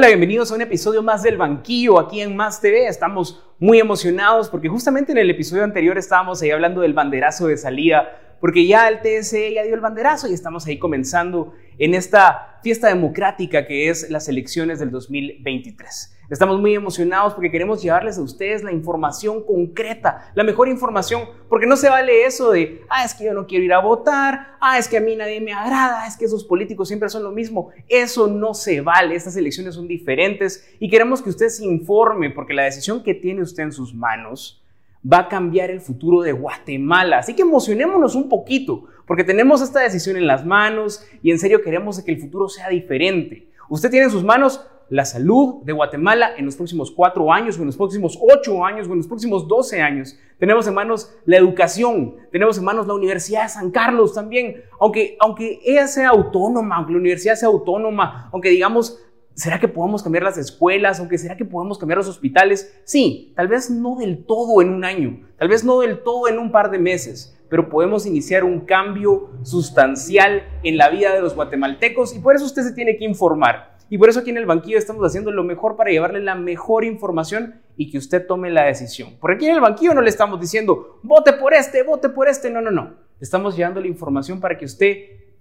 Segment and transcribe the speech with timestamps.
[0.00, 2.86] Hola, bienvenidos a un episodio más del Banquillo aquí en Más TV.
[2.86, 7.58] Estamos muy emocionados porque justamente en el episodio anterior estábamos ahí hablando del banderazo de
[7.58, 12.58] salida, porque ya el TSE ya dio el banderazo y estamos ahí comenzando en esta
[12.62, 16.16] fiesta democrática que es las elecciones del 2023.
[16.30, 21.66] Estamos muy emocionados porque queremos llevarles a ustedes la información concreta, la mejor información, porque
[21.66, 24.78] no se vale eso de, ah, es que yo no quiero ir a votar, ah,
[24.78, 27.70] es que a mí nadie me agrada, es que esos políticos siempre son lo mismo.
[27.88, 32.54] Eso no se vale, estas elecciones son diferentes y queremos que usted se informe porque
[32.54, 34.62] la decisión que tiene usted en sus manos
[35.10, 37.18] va a cambiar el futuro de Guatemala.
[37.18, 41.62] Así que emocionémonos un poquito, porque tenemos esta decisión en las manos y en serio
[41.62, 43.48] queremos que el futuro sea diferente.
[43.68, 47.60] Usted tiene en sus manos la salud de Guatemala en los próximos cuatro años, o
[47.60, 50.18] en los próximos ocho años, o en los próximos doce años.
[50.38, 55.16] Tenemos en manos la educación, tenemos en manos la Universidad de San Carlos también, aunque,
[55.20, 59.00] aunque ella sea autónoma, aunque la universidad sea autónoma, aunque digamos,
[59.40, 61.00] ¿será que podemos cambiar las escuelas?
[61.00, 62.78] Aunque será que podemos cambiar los hospitales?
[62.84, 66.38] Sí, tal vez no del todo en un año, tal vez no del todo en
[66.38, 71.34] un par de meses, pero podemos iniciar un cambio sustancial en la vida de los
[71.34, 73.78] guatemaltecos y por eso usted se tiene que informar.
[73.88, 76.84] Y por eso aquí en el banquillo estamos haciendo lo mejor para llevarle la mejor
[76.84, 79.16] información y que usted tome la decisión.
[79.18, 82.50] Por aquí en el banquillo no le estamos diciendo, vote por este, vote por este.
[82.50, 82.94] No, no, no.
[83.20, 84.96] estamos llevando la información para que usted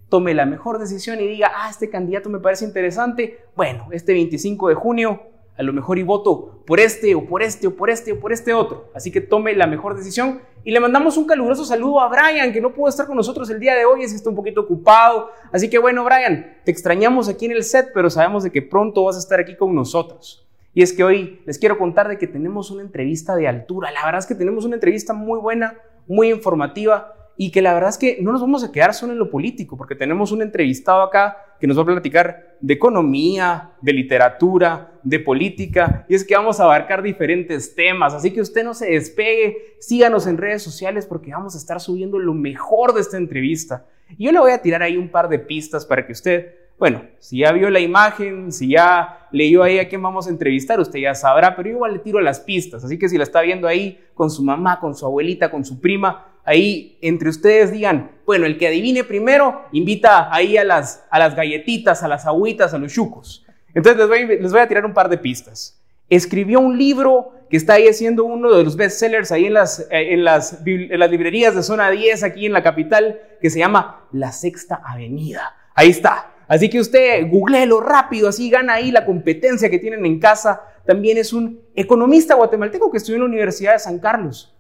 [0.10, 3.46] tome la mejor decisión y diga, ah, este candidato me parece interesante.
[3.56, 5.22] Bueno, este 25 de junio
[5.60, 8.32] a lo mejor y voto por este o por este o por este o por
[8.32, 8.90] este otro.
[8.96, 12.62] Así que tome la mejor decisión y le mandamos un caluroso saludo a Brian, que
[12.62, 15.32] no pudo estar con nosotros el día de hoy, es que está un poquito ocupado.
[15.52, 19.04] Así que bueno, Brian, te extrañamos aquí en el set, pero sabemos de que pronto
[19.04, 20.48] vas a estar aquí con nosotros.
[20.74, 23.92] Y es que hoy les quiero contar de que tenemos una entrevista de altura.
[23.92, 25.78] La verdad es que tenemos una entrevista muy buena,
[26.08, 29.18] muy informativa y que la verdad es que no nos vamos a quedar solo en
[29.18, 33.94] lo político, porque tenemos un entrevistado acá que nos va a platicar de economía, de
[33.94, 38.74] literatura, de política, y es que vamos a abarcar diferentes temas, así que usted no
[38.74, 43.16] se despegue, síganos en redes sociales porque vamos a estar subiendo lo mejor de esta
[43.16, 43.86] entrevista.
[44.18, 47.04] Y yo le voy a tirar ahí un par de pistas para que usted, bueno,
[47.20, 51.00] si ya vio la imagen, si ya leyó ahí a quién vamos a entrevistar, usted
[51.00, 53.66] ya sabrá, pero yo igual le tiro las pistas, así que si la está viendo
[53.66, 58.48] ahí con su mamá, con su abuelita, con su prima, ahí entre ustedes digan, bueno,
[58.48, 62.80] el que adivine primero invita ahí a las, a las galletitas, a las agüitas, a
[62.80, 63.46] los chucos.
[63.76, 64.10] Entonces
[64.42, 65.80] les voy, a tirar un par de pistas.
[66.10, 70.14] Escribió un libro que está ahí siendo uno de los bestsellers ahí en las, eh,
[70.14, 70.64] en las
[71.12, 75.56] librerías de zona 10 aquí en la capital, que se llama La Sexta Avenida.
[75.76, 76.32] Ahí está.
[76.48, 80.64] Así que usted googleelo rápido, así gana ahí la competencia que tienen en casa.
[80.88, 84.56] También es un economista guatemalteco que estudió en la Universidad de San Carlos.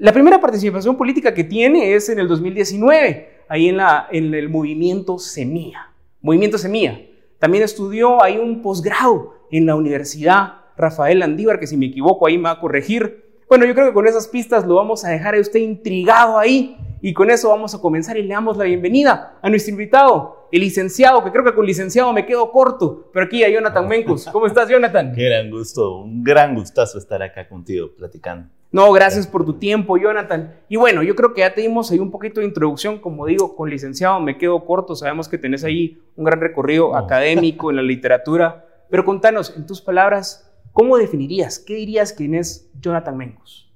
[0.00, 4.48] La primera participación política que tiene es en el 2019, ahí en, la, en el
[4.48, 5.90] movimiento Semilla.
[6.20, 7.00] Movimiento Semilla.
[7.40, 12.38] También estudió ahí un posgrado en la Universidad Rafael Andívar, que si me equivoco ahí
[12.38, 13.40] me va a corregir.
[13.48, 16.76] Bueno, yo creo que con esas pistas lo vamos a dejar a usted intrigado ahí
[17.02, 20.60] y con eso vamos a comenzar y le damos la bienvenida a nuestro invitado, el
[20.60, 24.28] licenciado, que creo que con licenciado me quedo corto, pero aquí a Jonathan Mencos.
[24.30, 25.12] ¿Cómo estás, Jonathan?
[25.12, 28.57] Qué gran gusto, un gran gustazo estar acá contigo platicando.
[28.70, 30.54] No, gracias por tu tiempo, Jonathan.
[30.68, 33.56] Y bueno, yo creo que ya te dimos ahí un poquito de introducción, como digo,
[33.56, 37.82] con licenciado me quedo corto, sabemos que tenés ahí un gran recorrido académico en la
[37.82, 43.72] literatura, pero contanos, en tus palabras, ¿cómo definirías, qué dirías quién es Jonathan Mencos?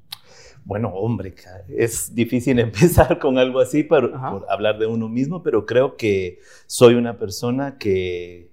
[0.64, 1.34] Bueno, hombre,
[1.68, 4.12] es difícil empezar con algo así por
[4.48, 8.51] hablar de uno mismo, pero creo que soy una persona que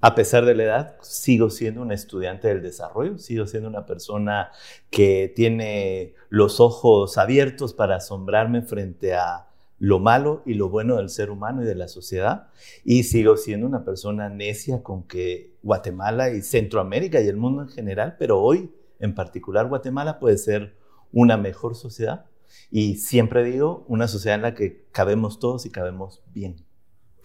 [0.00, 4.50] a pesar de la edad, sigo siendo un estudiante del desarrollo, sigo siendo una persona
[4.90, 9.48] que tiene los ojos abiertos para asombrarme frente a
[9.80, 12.48] lo malo y lo bueno del ser humano y de la sociedad.
[12.84, 17.68] Y sigo siendo una persona necia con que Guatemala y Centroamérica y el mundo en
[17.68, 20.76] general, pero hoy en particular Guatemala puede ser
[21.12, 22.26] una mejor sociedad.
[22.70, 26.56] Y siempre digo, una sociedad en la que cabemos todos y cabemos bien.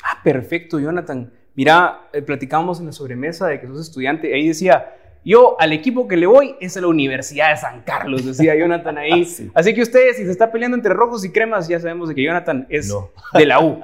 [0.03, 1.33] Ah, perfecto, Jonathan.
[1.55, 4.85] Mira, eh, platicábamos en la sobremesa de que sos estudiante, ahí decía,
[5.25, 8.97] yo al equipo que le voy es a la Universidad de San Carlos, decía Jonathan
[8.97, 9.25] ahí.
[9.53, 12.23] Así que ustedes, si se está peleando entre rojos y cremas, ya sabemos de que
[12.23, 12.93] Jonathan es
[13.33, 13.79] de la U.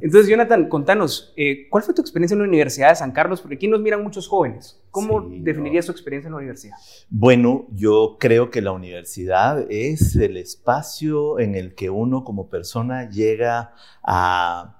[0.00, 3.40] Entonces, Jonathan, contanos, eh, ¿cuál fue tu experiencia en la Universidad de San Carlos?
[3.40, 4.80] Porque aquí nos miran muchos jóvenes.
[4.90, 6.76] ¿Cómo definirías tu experiencia en la universidad?
[7.08, 13.08] Bueno, yo creo que la universidad es el espacio en el que uno como persona
[13.08, 14.75] llega a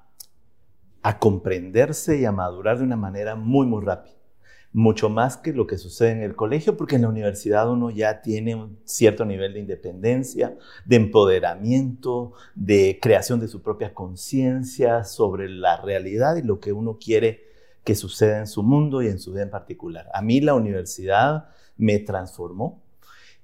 [1.06, 4.17] a comprenderse y a madurar de una manera muy, muy rápida.
[4.73, 8.23] Mucho más que lo que sucede en el colegio, porque en la universidad uno ya
[8.23, 15.49] tiene un cierto nivel de independencia, de empoderamiento, de creación de su propia conciencia sobre
[15.49, 17.44] la realidad y lo que uno quiere
[17.85, 20.08] que sucede en su mundo y en su vida en particular.
[20.12, 22.82] A mí la universidad me transformó.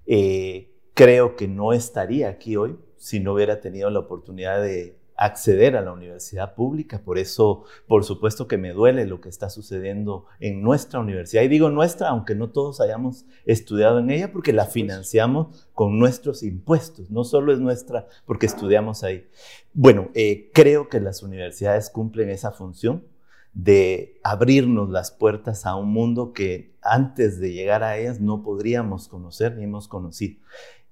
[0.05, 5.77] Eh, creo que no estaría aquí hoy si no hubiera tenido la oportunidad de acceder
[5.77, 7.03] a la universidad pública.
[7.05, 11.43] Por eso, por supuesto que me duele lo que está sucediendo en nuestra universidad.
[11.43, 16.43] Y digo nuestra, aunque no todos hayamos estudiado en ella, porque la financiamos con nuestros
[16.43, 17.11] impuestos.
[17.11, 19.29] No solo es nuestra porque estudiamos ahí.
[19.73, 23.05] Bueno, eh, creo que las universidades cumplen esa función
[23.53, 29.07] de abrirnos las puertas a un mundo que antes de llegar a ellas no podríamos
[29.07, 30.41] conocer ni hemos conocido.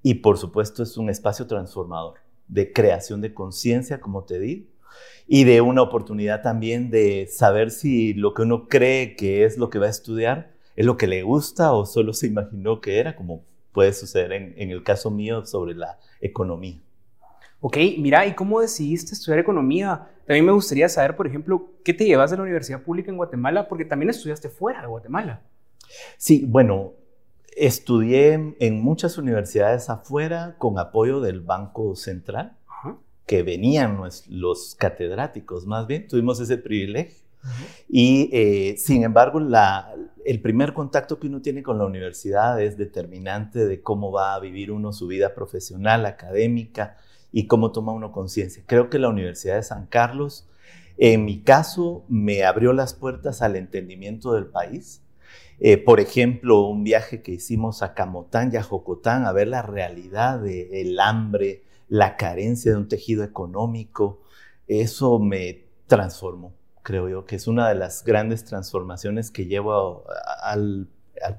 [0.02, 4.66] Y por supuesto es un espacio transformador de creación de conciencia, como te digo,
[5.26, 9.70] y de una oportunidad también de saber si lo que uno cree que es lo
[9.70, 13.14] que va a estudiar es lo que le gusta o solo se imaginó que era,
[13.14, 16.80] como puede suceder en, en el caso mío sobre la economía.
[17.60, 20.08] Ok, mira, ¿y cómo decidiste estudiar economía?
[20.26, 23.68] También me gustaría saber, por ejemplo, ¿qué te llevas de la universidad pública en Guatemala?
[23.68, 25.42] Porque también estudiaste fuera de Guatemala.
[26.16, 26.94] Sí, bueno,
[27.56, 32.56] Estudié en muchas universidades afuera con apoyo del Banco Central,
[33.26, 37.24] que venían los, catedráticos más bien, tuvimos ese privilegio.
[37.88, 39.40] Y eh, sin embargo,
[40.24, 44.40] el primer contacto que uno tiene con la universidad es determinante de cómo va a
[44.40, 46.96] vivir uno su vida profesional, académica
[47.32, 48.62] y cómo toma uno conciencia.
[48.66, 50.48] Creo que la Universidad de San Carlos,
[50.98, 55.02] en mi caso, me abrió las puertas al entendimiento del país
[55.62, 59.60] eh, por ejemplo, un viaje que hicimos a Camotán y a Jocotán a ver la
[59.60, 64.22] realidad del hambre, la carencia de un tejido económico,
[64.68, 70.04] eso me transformó, creo yo, que es una de las grandes transformaciones que llevo
[70.42, 70.88] al,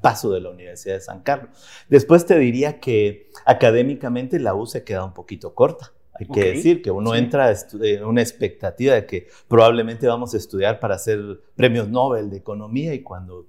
[0.01, 1.49] paso de la Universidad de San Carlos.
[1.89, 5.93] Después te diría que académicamente la U se queda un poquito corta.
[6.13, 7.51] Hay que decir que uno entra
[7.81, 12.93] en una expectativa de que probablemente vamos a estudiar para hacer premios Nobel de Economía
[12.93, 13.47] y cuando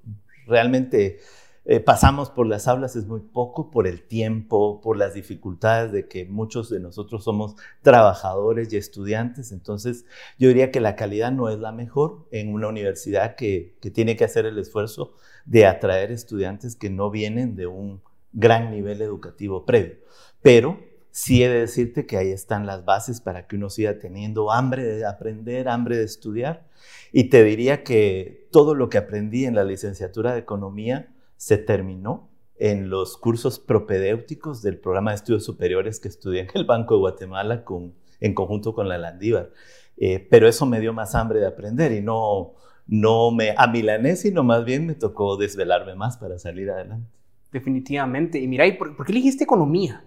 [0.53, 1.19] realmente
[1.65, 6.09] eh, pasamos por las aulas es muy poco por el tiempo, por las dificultades de
[6.09, 9.53] que muchos de nosotros somos trabajadores y estudiantes.
[9.53, 10.05] Entonces,
[10.39, 14.17] yo diría que la calidad no es la mejor en una universidad que, que tiene
[14.17, 15.15] que hacer el esfuerzo
[15.45, 18.03] de atraer estudiantes que no vienen de un
[18.33, 19.97] gran nivel educativo previo.
[20.43, 20.81] Pero
[21.13, 24.83] sí he de decirte que ahí están las bases para que uno siga teniendo hambre
[24.83, 26.67] de aprender, hambre de estudiar.
[27.13, 32.31] Y te diría que todo lo que aprendí en la licenciatura de economía se terminó
[32.57, 37.01] en los cursos propedéuticos del programa de estudios superiores que estudié en el Banco de
[37.01, 39.51] Guatemala con, en conjunto con la Landívar.
[39.99, 42.55] Eh, pero eso me dio más hambre de aprender y no,
[42.87, 47.09] no me amilané, sino más bien me tocó desvelarme más para salir adelante.
[47.53, 48.39] Definitivamente.
[48.39, 50.05] Y mira, ¿y por, por qué elegiste economía?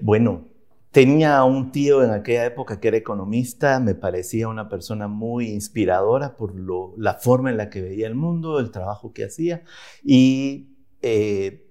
[0.00, 0.48] Bueno,
[0.90, 6.36] tenía un tío en aquella época que era economista, me parecía una persona muy inspiradora
[6.36, 6.54] por
[6.98, 9.62] la forma en la que veía el mundo, el trabajo que hacía
[10.02, 11.66] y eh,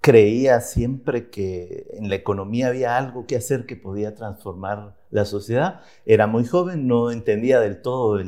[0.00, 5.80] creía siempre que en la economía había algo que hacer que podía transformar la sociedad.
[6.06, 8.18] Era muy joven, no entendía del todo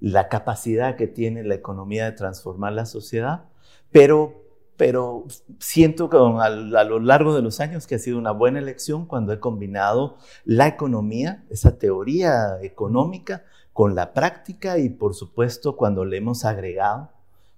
[0.00, 3.44] la capacidad que tiene la economía de transformar la sociedad,
[3.90, 4.41] pero
[4.76, 5.26] pero
[5.58, 9.32] siento que a, lo largo de los años que ha sido una buena elección cuando
[9.32, 16.18] he combinado la economía, esa teoría económica, con la práctica y por supuesto cuando le
[16.18, 17.10] hemos agregado,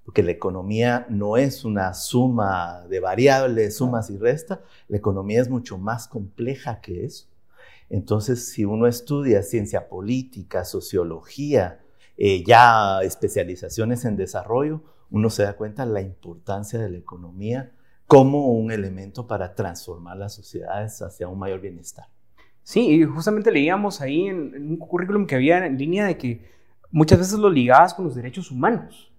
[0.05, 5.49] porque la economía no es una suma de variables, sumas y restas, la economía es
[5.49, 7.27] mucho más compleja que eso.
[7.91, 11.81] Entonces, si uno estudia ciencia política, sociología,
[12.17, 17.73] eh, ya especializaciones en desarrollo, uno se da cuenta de la importancia de la economía
[18.07, 22.07] como un elemento para transformar las sociedades hacia un mayor bienestar.
[22.63, 26.49] Sí, y justamente leíamos ahí en, un currículum que había en línea de que
[26.91, 29.13] muchas veces lo ligabas con los derechos humanos.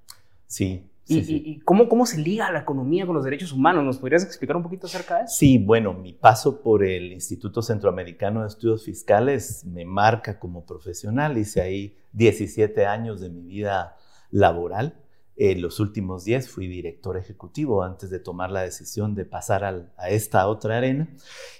[0.48, 0.90] Sí.
[1.08, 3.84] ¿Y, y cómo, cómo se liga la economía con los derechos humanos?
[3.84, 5.36] ¿Nos podrías explicar un poquito acerca de eso?
[5.38, 11.38] Sí, bueno, mi paso por el Instituto Centroamericano de Estudios Fiscales me marca como profesional.
[11.38, 13.96] Hice ahí 17 años de mi vida
[14.32, 15.05] laboral
[15.38, 20.10] en los últimos 10 fui director ejecutivo antes de tomar la decisión de pasar a
[20.10, 21.10] esta otra arena.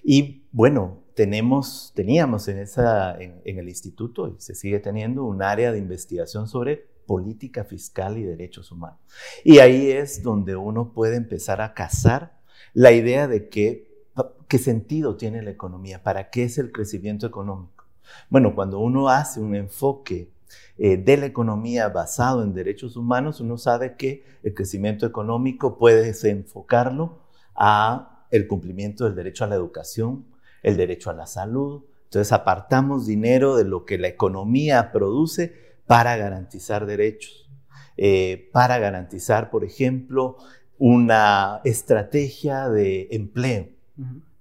[0.04, 5.80] Y bueno, tenemos, teníamos en, en, el instituto, y se sigue teniendo, un área de
[5.80, 9.00] investigación sobre política fiscal y derechos humanos.
[9.44, 12.40] Y ahí es donde uno puede empezar a cazar
[12.74, 14.06] la idea de qué,
[14.48, 17.86] qué sentido tiene la economía, para qué es el crecimiento económico.
[18.30, 20.35] Bueno, cuando uno hace un enfoque
[20.78, 26.14] eh, de la economía basado en derechos humanos, uno sabe que el crecimiento económico puede
[26.30, 27.20] enfocarlo
[27.56, 30.26] a el cumplimiento del derecho a la educación,
[30.64, 31.84] el derecho a la salud.
[32.06, 35.54] Entonces apartamos dinero de lo que la economía produce
[35.86, 37.50] para garantizar derechos.
[37.98, 40.36] eh, para garantizar, por ejemplo,
[40.78, 43.70] una estrategia de empleo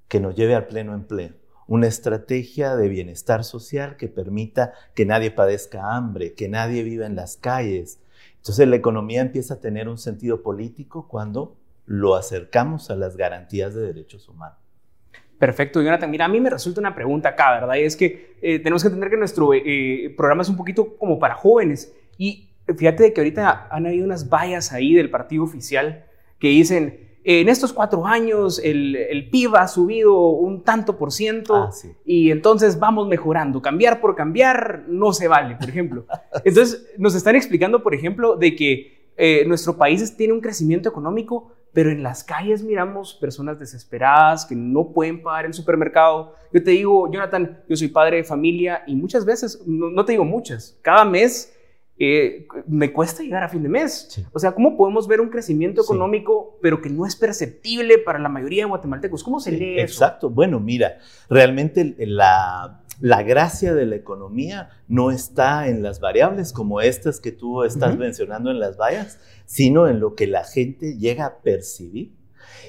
[0.08, 1.34] que nos lleve al pleno empleo,
[1.66, 7.16] una estrategia de bienestar social que permita que nadie padezca hambre, que nadie viva en
[7.16, 8.00] las calles.
[8.36, 11.56] Entonces la economía empieza a tener un sentido político cuando
[11.86, 14.58] lo acercamos a las garantías de derechos humanos.
[15.38, 16.10] Perfecto, Jonathan.
[16.10, 17.74] Mira, a mí me resulta una pregunta acá, ¿verdad?
[17.74, 21.18] Y es que eh, tenemos que entender que nuestro eh, programa es un poquito como
[21.18, 21.92] para jóvenes.
[22.16, 26.04] Y fíjate que ahorita han habido unas vallas ahí del partido oficial
[26.38, 31.54] que dicen, en estos cuatro años el, el, PIB ha subido un tanto por ciento
[31.54, 31.70] ah,
[32.04, 33.62] y entonces vamos mejorando.
[33.62, 36.06] Cambiar por cambiar no se vale, por ejemplo.
[36.44, 41.50] Entonces nos están explicando, por ejemplo, de que eh, nuestro país tiene un crecimiento económico,
[41.72, 46.34] pero en las calles miramos personas desesperadas que no pueden pagar el supermercado.
[46.52, 50.24] Yo te digo, Jonathan, yo soy padre de familia y muchas veces, no te digo
[50.24, 51.53] muchas, cada mes
[51.96, 54.20] eh, me cuesta llegar a fin de mes.
[54.32, 58.28] O sea, ¿cómo podemos ver un crecimiento económico, pero que no es perceptible para la
[58.28, 59.22] mayoría de guatemaltecos?
[59.22, 60.04] ¿Cómo se lee eso?
[60.04, 60.30] Exacto.
[60.30, 60.98] Bueno, mira,
[61.30, 67.30] realmente la, la, gracia de la economía no está en las variables como estas que
[67.30, 72.12] tú estás mencionando en las vallas, sino en lo que la gente llega a percibir.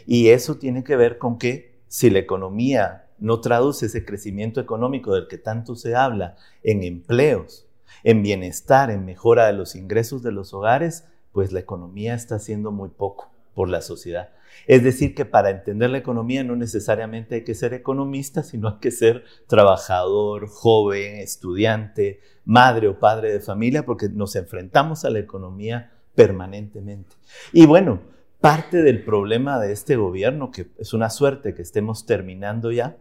[0.06, 5.16] Y eso tiene que ver con que si la economía no traduce ese crecimiento económico
[5.16, 7.66] del que tanto se habla en empleos,
[8.04, 12.72] en bienestar, en mejora de los ingresos de los hogares, pues la economía está haciendo
[12.72, 14.30] muy poco por la sociedad.
[14.68, 18.80] Es decir, que para entender la economía no necesariamente hay que ser economista, sino hay
[18.80, 25.20] que ser trabajador, joven, estudiante, madre o padre de familia, porque nos enfrentamos a la
[25.20, 27.16] economía permanentemente.
[27.52, 28.00] Y bueno,
[28.40, 32.98] parte del problema de este gobierno, que es una suerte que estemos terminando ya,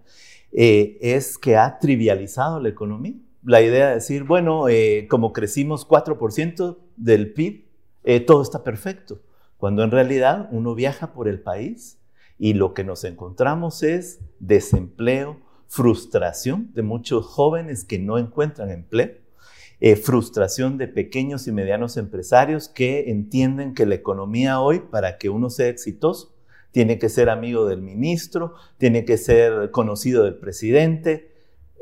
[0.53, 5.87] eh, es que ha trivializado la economía la idea de decir, bueno, eh, como crecimos
[5.87, 7.65] 4% del PIB,
[8.05, 9.21] eh, todo está perfecto,
[9.57, 11.99] cuando en realidad uno viaja por el país
[12.39, 19.13] y lo que nos encontramos es desempleo, frustración de muchos jóvenes que no encuentran empleo,
[19.81, 25.29] eh, frustración de pequeños y medianos empresarios que entienden que la economía hoy, para que
[25.29, 26.35] uno sea exitoso,
[26.71, 31.34] tiene que ser amigo del ministro, tiene que ser conocido del presidente,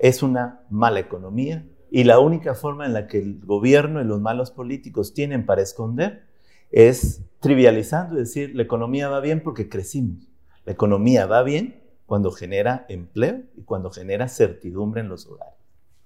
[0.02, 4.20] es una mala economía y la única forma en la que el gobierno y los
[4.20, 6.24] malos políticos tienen para esconder
[6.72, 10.28] es trivializando, es decir, la economía va bien porque crecimos.
[10.64, 15.54] La economía va bien cuando genera empleo y cuando genera certidumbre en los hogares.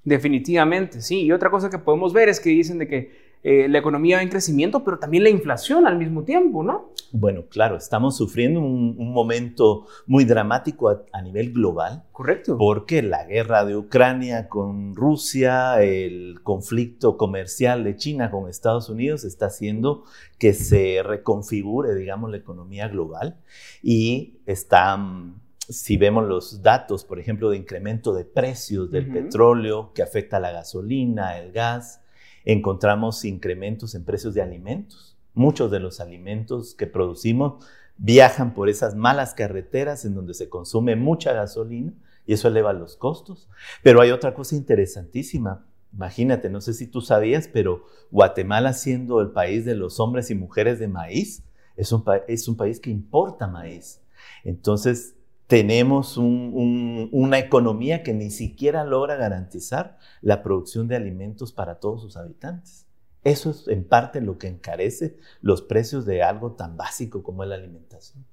[0.04, 1.22] Definitivamente, sí.
[1.22, 4.22] Y otra cosa que podemos ver es que dicen de que eh, la economía va
[4.22, 6.92] en crecimiento, pero también la inflación al mismo tiempo, ¿no?
[7.12, 12.02] Bueno, claro, estamos sufriendo un, momento muy dramático a, nivel global.
[12.12, 12.58] Correcto.
[12.58, 19.24] Porque la guerra de Ucrania con Rusia, el conflicto comercial de China con Estados Unidos
[19.24, 20.04] está haciendo
[20.38, 23.38] que se reconfigure, digamos, la economía global
[23.82, 30.02] y están si vemos los datos, por ejemplo, de incremento de precios del petróleo que
[30.02, 32.02] afecta a la gasolina, el gas,
[32.46, 35.18] encontramos incrementos en precios de alimentos.
[35.34, 37.62] Muchos de los alimentos que producimos
[37.98, 41.92] viajan por esas malas carreteras en donde se consume mucha gasolina
[42.24, 43.50] y eso eleva los costos.
[43.82, 45.66] Pero hay otra cosa interesantísima.
[45.92, 50.34] Imagínate, no sé si tú sabías, pero Guatemala siendo el país de los hombres y
[50.34, 51.42] mujeres de maíz,
[51.76, 54.00] es un, es un país que importa maíz.
[54.44, 55.15] Entonces,
[55.46, 62.16] tenemos una economía que ni siquiera logra garantizar la producción de alimentos para todos sus
[62.16, 62.86] habitantes.
[63.22, 67.48] Eso es en parte lo que encarece los precios de algo tan básico como es
[67.48, 68.24] la alimentación.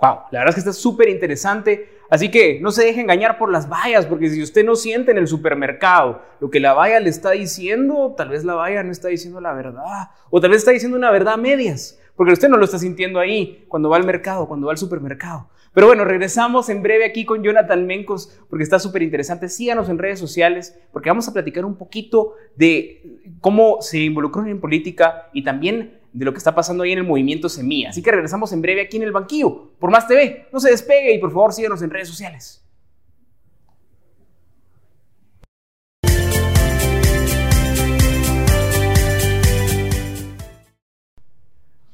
[0.00, 1.88] Wow, la verdad es que está súper interesante.
[2.10, 5.18] Así que no se deje engañar por las vallas, porque si usted no siente en
[5.18, 9.08] el supermercado lo que la valla le está diciendo, tal vez la valla no está
[9.08, 12.56] diciendo la verdad, o tal vez está diciendo una verdad a medias, porque usted no
[12.56, 15.48] lo está sintiendo ahí cuando va al mercado, cuando va al supermercado.
[15.74, 19.48] Pero bueno, regresamos en breve aquí con Jonathan Mencos porque está súper interesante.
[19.48, 24.60] Síganos en redes sociales porque vamos a platicar un poquito de cómo se involucró en
[24.60, 27.90] política y también de lo que está pasando ahí en el movimiento Semilla.
[27.90, 30.46] Así que regresamos en breve aquí en el banquillo por Más TV.
[30.52, 32.64] No se despegue y por favor síganos en redes sociales.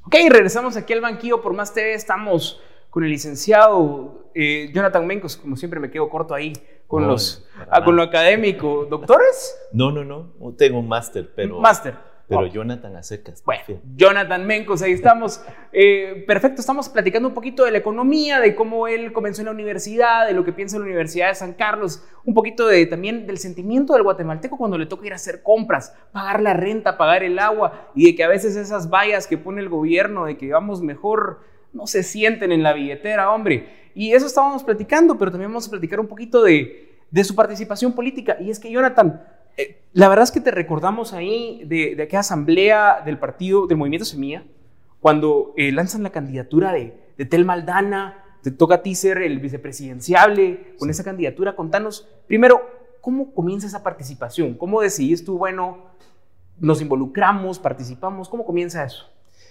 [0.04, 1.94] Ok, regresamos aquí al banquillo por Más TV.
[1.94, 6.52] Estamos con el licenciado eh, Jonathan Mencos, como siempre me quedo corto ahí
[6.86, 8.86] con, los, ah, con lo académico.
[8.88, 9.56] ¿Doctores?
[9.72, 11.60] No, no, no, tengo un máster, pero...
[11.60, 11.94] Máster.
[12.28, 13.42] pero Jonathan a secas.
[13.44, 13.62] Bueno,
[13.96, 15.40] Jonathan Mencos, ahí estamos.
[15.72, 19.52] Eh, perfecto, estamos platicando un poquito de la economía, de cómo él comenzó en la
[19.52, 23.26] universidad, de lo que piensa en la Universidad de San Carlos, un poquito de, también
[23.26, 27.22] del sentimiento del guatemalteco cuando le toca ir a hacer compras, pagar la renta, pagar
[27.22, 30.52] el agua, y de que a veces esas vallas que pone el gobierno de que
[30.52, 33.90] vamos mejor no se sienten en la billetera, hombre.
[33.94, 37.92] Y eso estábamos platicando, pero también vamos a platicar un poquito de, de su participación
[37.92, 38.36] política.
[38.40, 39.22] Y es que Jonathan,
[39.56, 43.78] eh, la verdad es que te recordamos ahí de, de, aquella asamblea del partido, del
[43.78, 44.44] movimiento Semilla,
[45.00, 49.38] cuando eh, lanzan la candidatura de, de, Tel Maldana, te toca a ti ser el
[49.40, 51.56] vicepresidenciable con esa candidatura.
[51.56, 52.62] Contanos, primero,
[53.00, 54.54] ¿cómo comienza esa participación?
[54.54, 55.86] ¿Cómo decidís tú, bueno,
[56.58, 58.28] nos involucramos, participamos?
[58.28, 59.10] ¿Cómo comienza eso?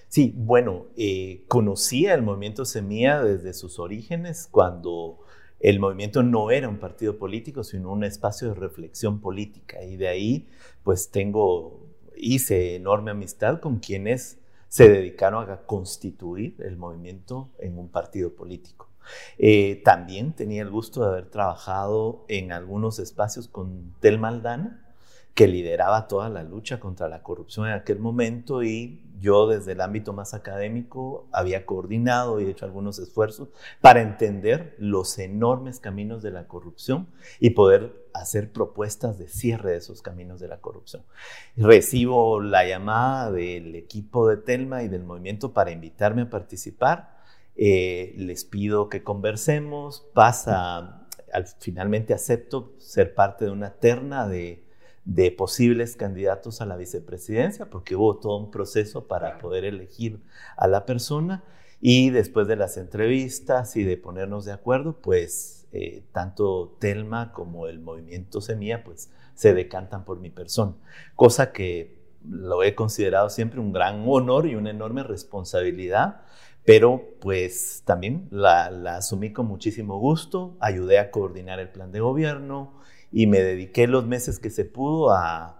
[0.09, 5.19] Sí, bueno, eh, conocía el movimiento Semilla desde sus orígenes cuando
[5.59, 9.83] el movimiento no era un partido político, sino un espacio de reflexión política.
[9.83, 10.47] Y de ahí,
[10.83, 11.85] pues tengo,
[12.17, 18.89] hice enorme amistad con quienes se dedicaron a constituir el movimiento en un partido político.
[19.37, 24.88] Eh, también tenía el gusto de haber trabajado en algunos espacios con Tel Maldana,
[25.39, 29.79] que lideraba toda la lucha contra la corrupción en aquel momento y yo desde el
[29.79, 33.47] ámbito más académico había coordinado y hecho algunos esfuerzos
[33.79, 37.07] para entender los enormes caminos de la corrupción
[37.39, 41.03] y poder hacer propuestas de cierre de esos caminos de la corrupción.
[41.55, 47.17] Recibo la llamada del equipo de Telma y del movimiento para invitarme a participar.
[47.55, 54.67] Eh, les pido que conversemos, pasa, al, finalmente acepto ser parte de una terna de
[55.09, 60.21] de posibles candidatos a la vicepresidencia, porque hubo todo un proceso para poder elegir
[60.55, 61.43] a la persona.
[61.81, 67.65] Y después de las entrevistas y de ponernos de acuerdo, pues eh, tanto Telma como
[67.65, 70.75] el movimiento Semilla, pues se decantan por mi persona,
[71.15, 71.97] cosa que
[72.29, 76.21] lo he considerado siempre un gran honor y una enorme responsabilidad,
[76.65, 82.01] pero pues también la, la asumí con muchísimo gusto, ayudé a coordinar el plan de
[82.01, 82.78] gobierno,
[83.11, 85.55] y me dediqué los meses que se pudo a,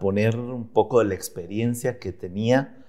[0.00, 2.84] poner un poco de la experiencia que tenía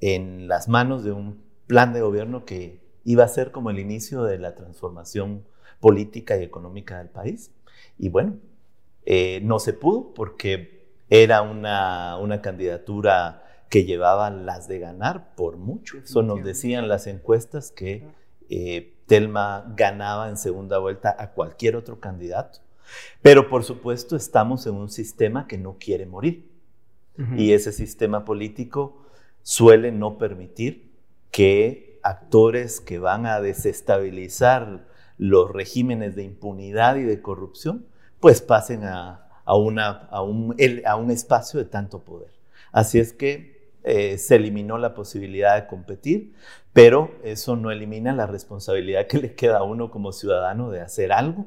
[0.00, 4.22] en las manos de un plan de gobierno que iba a ser como el inicio
[4.22, 5.44] de la transformación
[5.78, 7.50] política y económica del país.
[7.98, 8.38] Y bueno,
[9.04, 15.58] eh, no se pudo porque era una, una, candidatura que llevaba las de ganar por
[15.58, 15.98] mucho.
[15.98, 18.06] Eso nos decían las encuestas que
[18.48, 22.60] eh, Telma ganaba en segunda vuelta a cualquier otro candidato.
[23.22, 26.48] Pero por supuesto estamos en un sistema que no quiere morir.
[27.36, 29.04] Y ese sistema político
[29.42, 30.92] suele no permitir
[31.32, 37.86] que actores que van a desestabilizar los regímenes de impunidad y de corrupción,
[38.20, 40.54] pues pasen a, una, a, un,
[40.86, 42.30] a un, espacio de tanto poder.
[42.70, 46.34] Así es que eh, se eliminó la posibilidad de competir,
[46.72, 51.12] pero eso no elimina la responsabilidad que le queda a uno como ciudadano de hacer
[51.12, 51.46] algo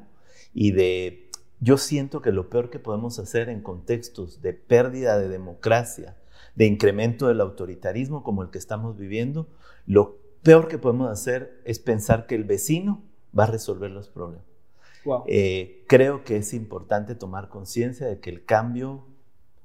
[0.52, 1.21] y de
[1.62, 6.16] yo siento que lo peor que podemos hacer en contextos de pérdida de democracia,
[6.56, 9.46] de incremento del autoritarismo como el que estamos viviendo,
[9.86, 13.00] lo peor que podemos hacer es pensar que el vecino
[13.38, 14.44] va a resolver los problemas.
[15.28, 19.06] Eh, creo que es importante tomar conciencia de que el cambio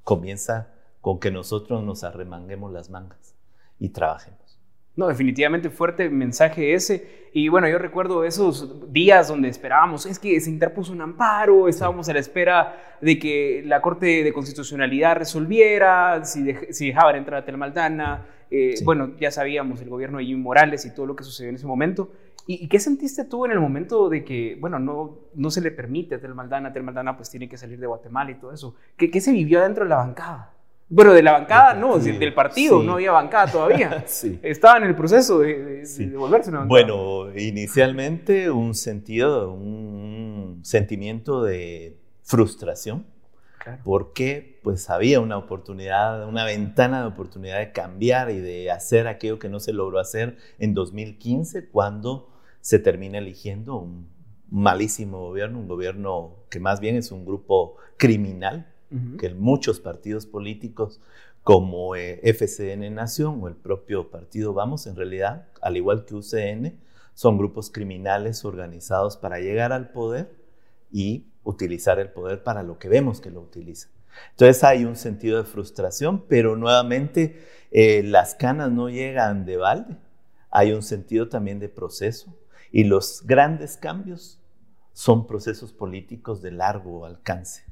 [0.04, 3.34] comienza con que nosotros nos arremanguemos las mangas
[3.80, 4.47] y trabajemos.
[4.98, 7.30] No, definitivamente fuerte mensaje ese.
[7.32, 12.10] Y bueno, yo recuerdo esos días donde esperábamos, es que se interpuso un amparo, estábamos
[12.10, 17.46] a la espera de que la Corte de Constitucionalidad resolviera, si, dejaba de entrar a
[17.46, 18.26] Telmaldana.
[18.50, 21.56] Eh, Bueno, ya sabíamos el gobierno de Jimmy Morales y todo lo que sucedió en
[21.56, 22.12] ese momento.
[22.48, 26.16] ¿Y, qué sentiste tú en el momento de que, bueno, no, no se le permite
[26.16, 28.74] a Telmaldana, Telmaldana pues tiene que salir de Guatemala y todo eso?
[28.96, 30.57] ¿Qué, qué se vivió dentro de la bancada?
[30.90, 34.04] Bueno, de la bancada no, del partido, no había bancada todavía.
[34.08, 34.40] sí.
[34.42, 35.84] Estaba en el proceso de,
[36.16, 36.68] volverse una bancada.
[36.68, 43.06] Bueno, inicialmente un sentido, un sentimiento de frustración,
[43.84, 49.40] porque pues había una oportunidad, una ventana de oportunidad de cambiar y de hacer aquello
[49.40, 52.30] que no se logró hacer en 2015 cuando
[52.62, 54.08] se termina eligiendo un
[54.50, 58.74] malísimo gobierno, un gobierno que más bien es un grupo criminal
[59.18, 61.02] que muchos partidos políticos
[61.44, 66.80] como eh, FCN Nación o el propio partido Vamos, en realidad, al igual que UCN,
[67.14, 70.32] son grupos criminales organizados para llegar al poder
[70.92, 73.92] y utilizar el poder para lo que vemos que lo utilizan.
[74.32, 79.98] Entonces hay un sentido de frustración, pero nuevamente eh, las canas no llegan de balde.
[80.50, 82.38] Hay un sentido también de proceso
[82.72, 84.40] y los grandes cambios
[84.94, 87.64] son procesos políticos de largo alcance.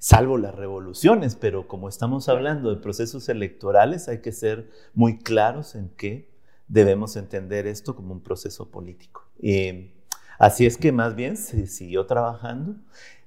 [0.00, 5.74] Salvo las revoluciones, pero como estamos hablando de procesos electorales, hay que ser muy claros
[5.74, 6.28] en que
[6.68, 9.28] debemos entender esto como un proceso político.
[10.38, 12.76] así es que más bien se siguió trabajando,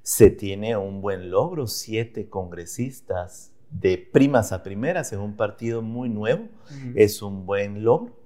[0.01, 6.09] se tiene un buen logro, siete congresistas de primas a primeras en un partido muy
[6.09, 6.49] nuevo,
[6.95, 8.17] es un buen logro.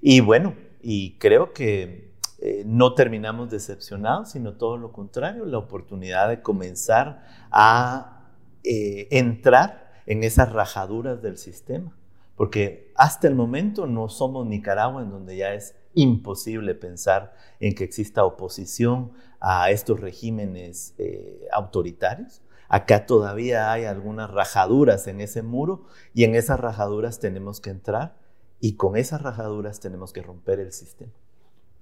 [0.00, 2.11] Y bueno, y creo que
[2.44, 8.32] eh, no terminamos decepcionados, sino todo lo contrario, la oportunidad de comenzar a
[8.64, 11.96] eh, entrar en esas rajaduras del sistema.
[12.34, 17.84] Porque hasta el momento no somos Nicaragua, en donde ya es imposible pensar en que
[17.84, 22.42] exista oposición a estos regímenes eh, autoritarios.
[22.68, 28.16] Acá todavía hay algunas rajaduras en ese muro y en esas rajaduras tenemos que entrar
[28.58, 31.12] y con esas rajaduras tenemos que romper el sistema.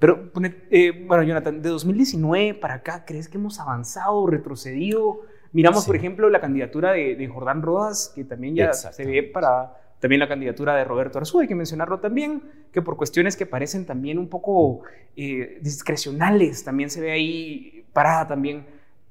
[0.00, 0.30] Pero,
[0.70, 5.20] eh, bueno, Jonathan, de 2019 para acá, ¿crees que hemos avanzado, retrocedido?
[5.52, 10.20] Miramos, por ejemplo, la candidatura de, Jordán Rodas, que también ya se ve para también
[10.20, 14.18] la candidatura de Roberto Arzú, hay que mencionarlo también, que por cuestiones que parecen también
[14.18, 14.80] un poco
[15.14, 18.64] eh, discrecionales, también se ve ahí parada también.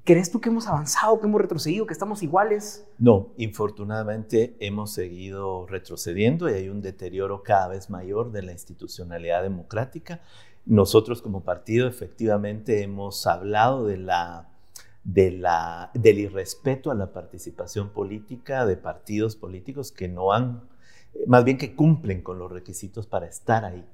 [0.04, 2.86] ¿Crees tú que hemos avanzado, que hemos retrocedido, que estamos iguales?
[2.98, 9.42] No, infortunadamente hemos seguido retrocediendo y hay un deterioro cada vez mayor de la institucionalidad
[9.42, 10.20] democrática
[10.66, 14.48] nosotros como partido efectivamente hemos hablado de la,
[15.04, 20.62] de la, del irrespeto a la participación política de partidos políticos que no han,
[21.26, 23.84] más bien que cumplen con los requisitos para estar ahí.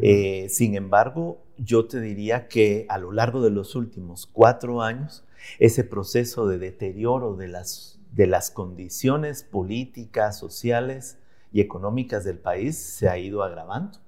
[0.00, 5.24] Eh, sin embargo, yo te diría que a lo largo de los últimos cuatro años,
[5.58, 11.18] ese proceso de deterioro de las, de las condiciones políticas, sociales
[11.52, 13.98] y económicas del país se ha ido agravando.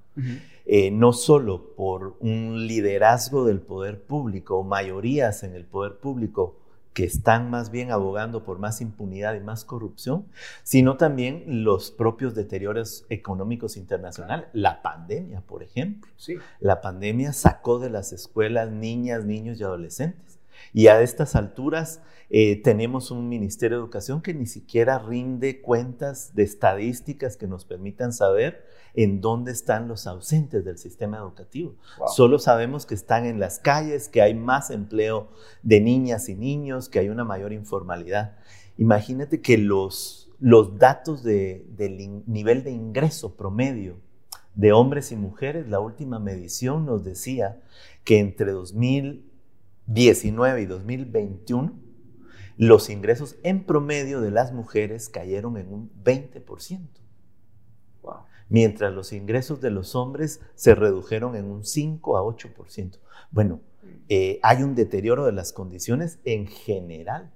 [0.64, 6.56] Eh, no solo por un liderazgo del poder público o mayorías en el poder público
[6.96, 10.24] que están más bien abogando por más impunidad y más corrupción,
[10.62, 14.46] sino también los propios deterioros económicos internacionales.
[14.54, 16.10] La pandemia, por ejemplo.
[16.16, 16.36] Sí.
[16.58, 20.25] La pandemia sacó de las escuelas niñas, niños y adolescentes.
[20.72, 26.34] Y a estas alturas eh, tenemos un Ministerio de Educación que ni siquiera rinde cuentas
[26.34, 28.64] de estadísticas que nos permitan saber
[28.94, 31.76] en dónde están los ausentes del sistema educativo.
[32.08, 35.28] Solo sabemos que están en las calles, que hay más empleo
[35.62, 38.36] de niñas y niños, que hay una mayor informalidad.
[38.76, 44.00] Imagínate que los, los datos del nivel de ingreso promedio
[44.54, 47.60] de hombres y mujeres, la última medición nos decía
[48.04, 48.52] que entre
[49.86, 51.72] 2019 y 2021
[52.58, 56.80] los ingresos en promedio de las mujeres cayeron en un 20%
[58.48, 62.98] mientras los ingresos de los hombres se redujeron en un 5 a 8%.
[63.30, 63.60] Bueno,
[64.08, 67.32] eh, hay un deterioro de las condiciones en general.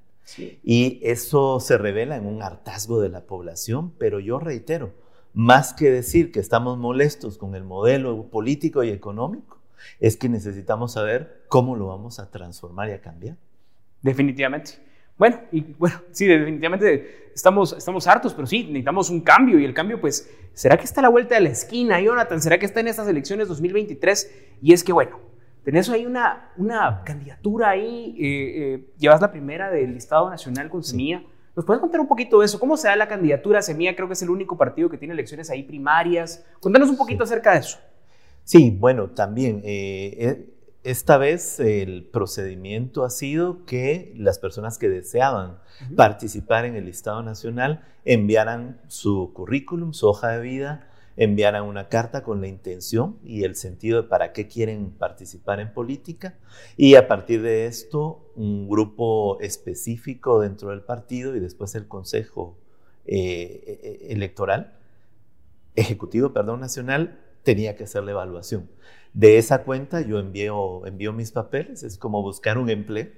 [0.63, 4.95] Y eso se revela en un hartazgo de la población, pero yo reitero,
[5.35, 9.60] más que decir que estamos molestos con el modelo político y económico,
[9.99, 13.37] es que necesitamos saber cómo lo vamos a transformar y a cambiar.
[14.03, 14.73] Definitivamente.
[15.21, 19.75] Bueno, y bueno, sí, definitivamente estamos, estamos hartos, pero sí, necesitamos un cambio y el
[19.75, 22.41] cambio, pues, ¿será que está a la vuelta de la esquina, Jonathan?
[22.41, 24.35] ¿Será que está en estas elecciones 2023?
[24.63, 25.21] Y es que, bueno,
[25.63, 30.83] tenés ahí una, una candidatura ahí, eh, eh, llevas la primera del listado nacional con
[30.83, 31.23] Semilla.
[31.55, 32.59] ¿Nos puedes contar un poquito de eso?
[32.59, 33.61] ¿Cómo se da la candidatura?
[33.61, 36.47] Semilla creo que es el único partido que tiene elecciones ahí primarias.
[36.61, 37.79] Cuéntanos un poquito acerca de eso.
[38.51, 39.63] Sí, bueno, también.
[39.63, 45.61] Eh, esta vez el procedimiento ha sido que las personas que deseaban
[45.95, 52.25] participar en el listado nacional enviaran su currículum, su hoja de vida, enviaran una carta
[52.25, 56.37] con la intención y el sentido de para qué quieren participar en política
[56.77, 62.59] y a partir de esto un grupo específico dentro del partido y después el Consejo
[63.07, 64.77] eh, e, e, Electoral,
[65.77, 68.69] Ejecutivo, perdón, Nacional, tenía que hacer la evaluación.
[69.13, 73.09] De esa cuenta yo envío, envío mis papeles, es como buscar un empleo.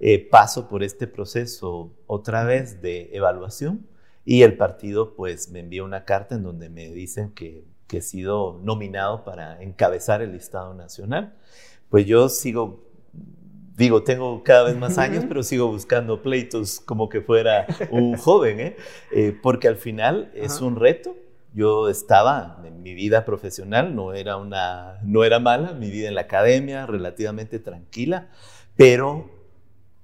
[0.00, 3.86] Eh, paso por este proceso otra vez de evaluación
[4.24, 8.02] y el partido pues me envía una carta en donde me dicen que, que he
[8.02, 11.34] sido nominado para encabezar el listado nacional.
[11.88, 12.86] Pues yo sigo
[13.76, 18.60] digo, tengo cada vez más años, pero sigo buscando pleitos como que fuera un joven,
[18.60, 18.76] ¿eh?
[19.12, 21.16] Eh, porque al final es un reto,
[21.56, 26.14] yo estaba en mi vida profesional, no era, una, no era mala, mi vida en
[26.14, 28.28] la academia relativamente tranquila,
[28.76, 29.30] pero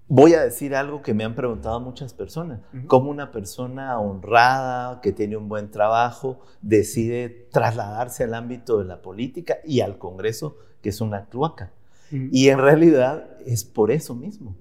[0.08, 2.60] voy a decir algo que me han preguntado muchas personas.
[2.86, 9.02] ¿Cómo una persona honrada, que tiene un buen trabajo, decide trasladarse al ámbito de la
[9.02, 11.70] política y al Congreso, que es una cloaca?
[12.10, 14.56] Y en realidad es por eso mismo.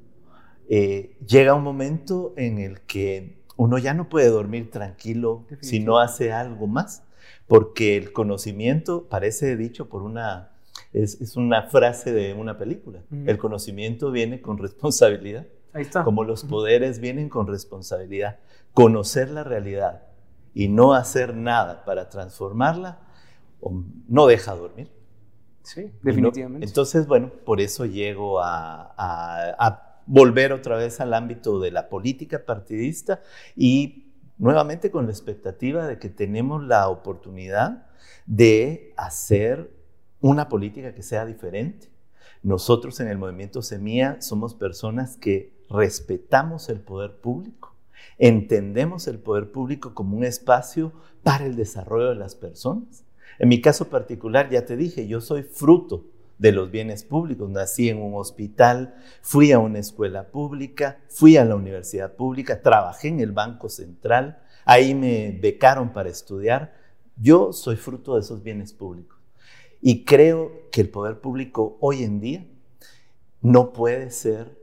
[0.69, 5.99] eh, llega un momento en el que uno ya no puede dormir tranquilo si no
[5.99, 7.03] hace algo más,
[7.47, 10.51] porque el conocimiento parece dicho por una,
[10.93, 15.47] es, una frase de una película, el conocimiento viene con responsabilidad.
[15.73, 16.03] Ahí está.
[16.03, 18.39] Como los poderes vienen con responsabilidad.
[18.73, 20.03] Conocer la realidad
[20.53, 22.99] y no hacer nada para transformarla
[24.07, 24.91] no deja dormir.
[25.63, 26.65] Sí, definitivamente.
[26.65, 33.21] entonces, bueno, por eso llego a, volver otra vez al ámbito de la política partidista
[33.55, 37.87] y nuevamente con la expectativa de que tenemos la oportunidad
[38.25, 39.71] de hacer
[40.19, 41.89] una política que sea diferente.
[42.43, 47.75] Nosotros en el movimiento Semilla somos personas que respetamos el poder público,
[48.17, 50.91] entendemos el poder público como un espacio
[51.23, 53.05] para el desarrollo de las personas
[53.41, 56.05] en mi caso particular, ya te dije, yo soy fruto
[56.41, 57.51] de los bienes públicos.
[57.51, 63.09] Nací en un hospital, fui a una escuela pública, fui a la universidad pública, trabajé
[63.09, 66.73] en el Banco Central, ahí me becaron para estudiar.
[67.15, 69.19] Yo soy fruto de esos bienes públicos.
[69.81, 72.47] Y creo que el poder público hoy en día
[73.41, 74.59] no puede ser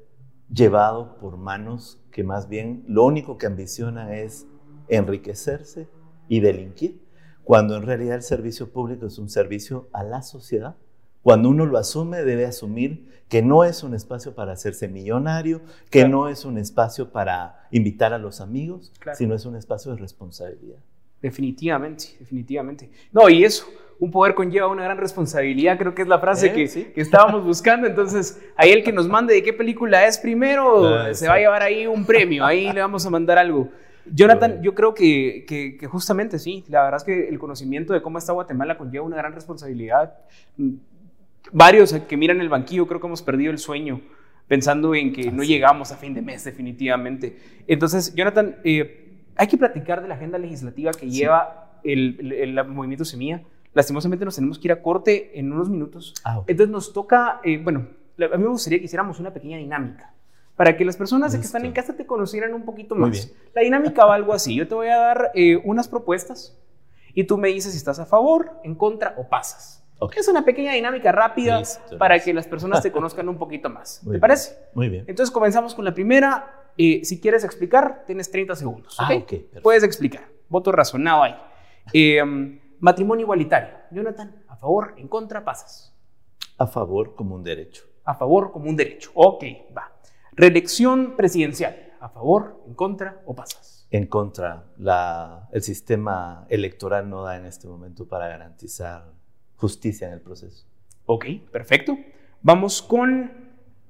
[0.53, 4.49] llevado por manos que más bien lo único que ambicionan es
[4.89, 5.87] enriquecerse
[6.27, 7.07] y delinquir
[7.45, 10.77] cuando en realidad el servicio público es un servicio a la sociedad.
[11.23, 16.09] Cuando uno lo asume, debe asumir que no es un espacio para hacerse millonario, que
[16.09, 20.79] no es un espacio para invitar a los amigos, sino es un espacio de responsabilidad.
[21.21, 22.91] Definitivamente, definitivamente.
[23.13, 23.67] No, y eso,
[23.99, 26.53] un poder conlleva una gran responsabilidad, creo que es la frase ¿Eh?
[26.55, 27.87] que, que, estábamos buscando.
[27.87, 31.39] Entonces, ahí el que nos mande de qué película es primero, ah, se va a
[31.39, 33.69] llevar ahí un premio, ahí le vamos a mandar algo.
[34.13, 38.33] Jonathan, yo creo que, justamente sí, la verdad es que el conocimiento de cómo está
[38.33, 40.15] Guatemala conlleva una gran responsabilidad.
[41.53, 44.01] Varios que miran el banquillo creo que hemos perdido el sueño
[44.49, 47.39] pensando en que no llegamos a fin de mes definitivamente.
[47.67, 53.43] Entonces, Jonathan, eh, hay que platicar de la agenda legislativa que lleva el, movimiento Semilla.
[53.75, 56.15] Lastimosamente nos tenemos que ir a corte en unos minutos.
[56.25, 57.87] Ah, Entonces nos toca, eh, bueno,
[58.19, 60.13] a mí me gustaría que hiciéramos una pequeña dinámica
[60.57, 63.33] para que las personas que están en casa te conocieran un poquito más.
[63.55, 64.57] La dinámica va algo así.
[64.57, 66.59] Yo te voy a dar eh, unas propuestas
[67.15, 69.78] y tú me dices si estás a favor, en contra o pasas.
[70.17, 71.63] Es una pequeña dinámica rápida
[71.99, 74.03] para que las personas te conozcan un poquito más.
[74.11, 74.57] ¿Te parece?
[74.75, 75.05] Muy bien.
[75.09, 76.71] Entonces comenzamos con la primera.
[76.77, 78.97] Eh, si quieres explicar, tienes 30 segundos.
[78.99, 79.11] Ah,
[79.63, 80.29] Puedes explicar.
[80.49, 81.35] Voto razonado ahí.
[81.93, 82.23] Eh,
[82.79, 83.71] matrimonio igualitario.
[83.91, 85.95] Jonathan, ¿a favor, en contra, pasas?
[86.57, 87.85] A favor como un derecho.
[88.05, 89.11] A favor como un derecho.
[89.15, 89.45] Ok,
[89.77, 89.93] va.
[90.33, 91.77] Reelección presidencial.
[92.01, 93.87] ¿A favor, en contra o pasas?
[93.91, 94.67] En contra.
[94.77, 99.18] La, el sistema electoral no da en este momento para garantizar
[99.59, 100.65] justicia en el proceso.
[101.05, 101.99] Ok, perfecto.
[102.41, 103.31] Vamos con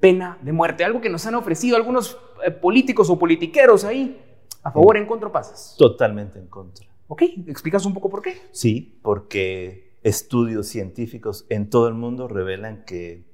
[0.00, 0.84] pena de muerte.
[0.84, 4.20] Algo que nos han ofrecido algunos eh, políticos o politiqueros ahí.
[4.64, 5.76] ¿A favor, en, en contra pasas?
[5.78, 6.86] Totalmente en contra.
[7.06, 8.36] Ok, ¿explicas un poco por qué?
[8.50, 13.28] Sí, porque estudios científicos en todo el mundo revelan que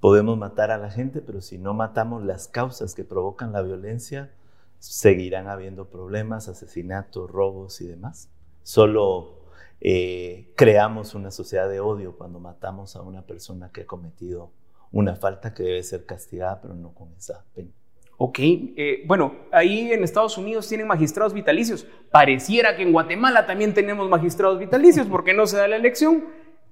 [0.00, 4.30] Podemos matar a la gente, pero si no matamos las causas que provocan la violencia,
[4.78, 8.28] seguirán habiendo problemas, asesinatos, robos y demás.
[8.62, 9.45] Solo
[9.80, 14.52] eh, creamos una sociedad de odio cuando matamos a una persona que ha cometido
[14.92, 17.70] una falta que debe ser castigada, pero no con esa pena.
[18.18, 21.86] Ok, eh, bueno, ahí en Estados Unidos tienen magistrados vitalicios.
[22.10, 26.24] Pareciera que en Guatemala también tenemos magistrados vitalicios porque no se da la elección.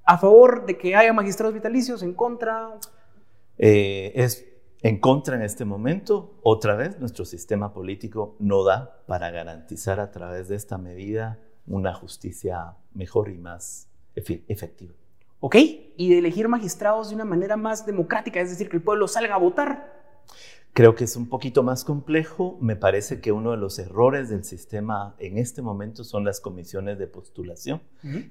[0.05, 2.03] ¿A favor de que haya magistrados vitalicios?
[2.03, 2.79] ¿En contra?
[3.59, 4.47] Eh, es
[4.81, 6.39] en contra en este momento.
[6.43, 11.95] Otra vez, nuestro sistema político no da para garantizar a través de esta medida una
[11.95, 14.95] justicia mejor y más efectiva.
[15.41, 15.57] ¿Ok?
[15.97, 19.35] Y de elegir magistrados de una manera más democrática, es decir, que el pueblo salga
[19.35, 19.93] a votar.
[20.73, 22.59] Creo que es un poquito más complejo.
[22.61, 26.99] Me parece que uno de los errores del sistema en este momento son las comisiones
[26.99, 27.83] de postulación,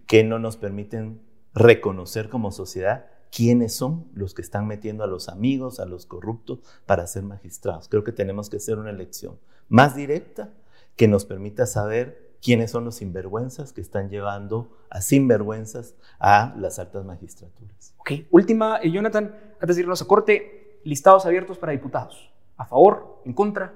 [0.07, 1.21] que no nos permiten
[1.53, 6.59] reconocer como sociedad quiénes son los que están metiendo a los amigos, a los corruptos
[6.85, 7.87] para ser magistrados.
[7.87, 10.51] Creo que tenemos que hacer una elección más directa
[10.95, 16.77] que nos permita saber quiénes son los sinvergüenzas que están llevando a sinvergüenzas a las
[16.77, 17.95] altas magistraturas.
[17.97, 22.29] Ok, última, eh, Jonathan, antes de irnos a corte, listados abiertos para diputados.
[22.57, 23.21] ¿A favor?
[23.25, 23.73] ¿En contra?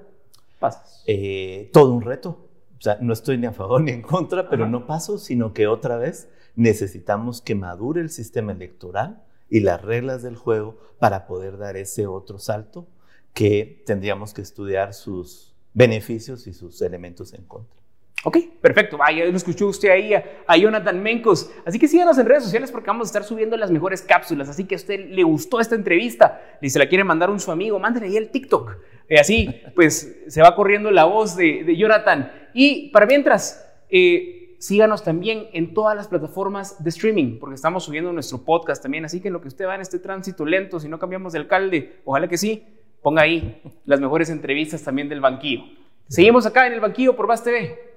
[0.59, 1.03] Pasas.
[1.07, 2.45] Eh, todo un reto.
[2.77, 5.67] O sea, no estoy ni a favor ni en contra, pero no paso, sino que
[5.67, 11.57] otra vez necesitamos que madure el sistema electoral y las reglas del juego para poder
[11.57, 12.85] dar ese otro salto
[13.33, 17.76] que tendríamos que estudiar sus beneficios y sus elementos en contra.
[18.23, 18.97] Ok, perfecto.
[18.97, 21.51] Vaya, lo escuchó usted ahí a, Jonathan Mencos.
[21.65, 24.49] Así que síganos en redes sociales porque vamos a estar subiendo las mejores cápsulas.
[24.49, 27.51] Así que a usted le gustó esta entrevista y se la quiere mandar un su
[27.51, 28.75] amigo, mándele ahí el TikTok.
[29.09, 32.31] Eh, así, pues se va corriendo la voz de, Jonathan.
[32.53, 38.11] Y para mientras, eh, síganos también en todas las plataformas de streaming, porque estamos subiendo
[38.11, 39.05] nuestro podcast también.
[39.05, 41.39] Así que en lo que usted va en este tránsito lento, si no cambiamos de
[41.39, 42.65] alcalde, ojalá que sí,
[43.01, 45.63] ponga ahí las mejores entrevistas también del banquillo.
[46.09, 47.96] Seguimos acá en el banquillo por Más TV.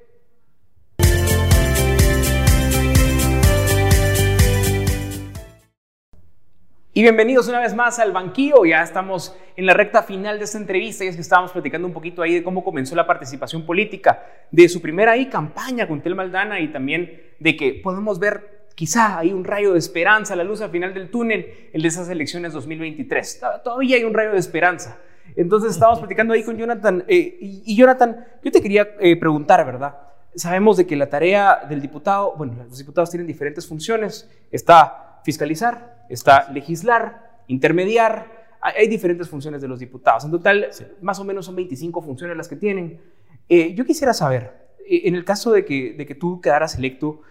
[6.92, 8.64] Y bienvenidos una vez más al banquillo.
[8.64, 11.94] Ya estamos en la recta final de esta entrevista y es que estábamos platicando un
[11.94, 16.16] poquito ahí de cómo comenzó la participación política, de su primera ahí campaña con Tel
[16.16, 20.62] Maldana y también de que podemos ver quizá hay un rayo de esperanza, la luz
[20.62, 23.40] al final del túnel, el de esas elecciones 2023.
[23.62, 24.98] Todavía hay un rayo de esperanza.
[25.36, 29.96] Entonces estábamos platicando ahí con Jonathan eh, y, Jonathan, yo te quería eh, preguntar, ¿verdad?
[30.34, 34.28] Sabemos de que la tarea del diputado, bueno, los diputados tienen diferentes funciones.
[34.50, 40.24] Está fiscalizar, está legislar, intermediar, hay diferentes funciones de los diputados.
[40.24, 40.68] En total,
[41.00, 43.00] más o menos son 25 funciones las que tienen.
[43.48, 47.22] Eh, yo quisiera saber, eh, en el caso de que, de que tú quedaras electo,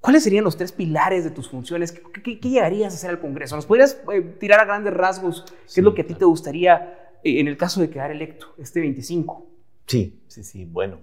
[0.00, 1.92] ¿cuáles serían los tres pilares de tus funciones?
[1.92, 3.56] ¿Qué, llegarías a hacer al Congreso?
[3.56, 7.00] ¿Nos podrías eh, tirar a grandes rasgos qué es lo que a ti te gustaría
[7.26, 9.46] en el caso de quedar electo, este 25?
[9.86, 11.00] Sí, sí, sí, bueno.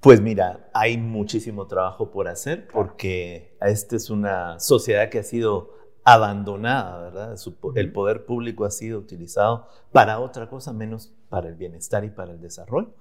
[0.00, 5.74] Pues mira, hay muchísimo trabajo por hacer porque esta es una sociedad que ha sido
[6.04, 7.36] abandonada, ¿verdad?
[7.74, 12.32] el poder público ha sido utilizado para otra cosa menos para el bienestar y para
[12.32, 12.94] el desarrollo.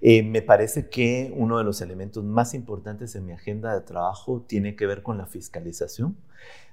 [0.00, 4.42] Eh, me parece que uno de los elementos más importantes en mi agenda de trabajo
[4.48, 6.16] tiene que ver con la fiscalización.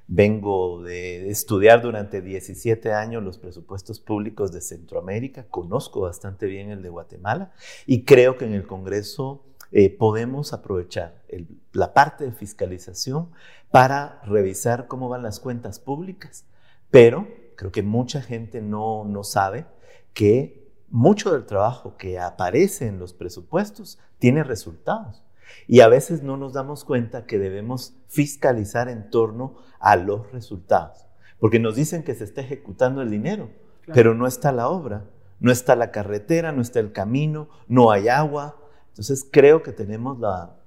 [0.07, 6.81] Vengo de estudiar durante 17 años los presupuestos públicos de Centroamérica, conozco bastante bien el
[6.81, 7.51] de Guatemala
[7.85, 9.43] y creo que en el Congreso
[9.77, 11.21] eh, podemos aprovechar
[11.73, 13.31] la parte de fiscalización
[13.71, 16.45] para revisar cómo van las cuentas públicas.
[16.91, 19.65] Pero creo que mucha gente no, no sabe
[20.13, 25.25] que mucho del trabajo que aparece en los presupuestos tiene resultados.
[25.67, 31.05] Y a veces no nos damos cuenta que debemos fiscalizar en torno a los resultados.
[31.37, 33.49] Porque nos dicen que se está ejecutando el dinero,
[33.93, 35.03] pero no está la obra,
[35.41, 38.55] no está la carretera, no está el camino, no hay agua,
[38.95, 40.57] entonces creo que tenemos la,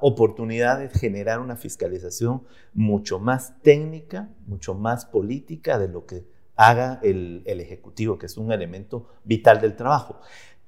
[0.00, 7.00] oportunidad de generar una fiscalización mucho más técnica, mucho más política de lo que haga
[7.02, 10.20] el, Ejecutivo, que es un elemento vital del trabajo.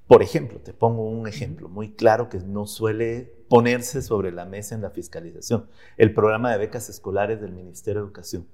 [0.09, 4.75] Por ejemplo, te pongo un ejemplo muy claro que no suele ponerse sobre la mesa
[4.75, 8.49] en la fiscalización, el programa de becas escolares del Ministerio de Educación.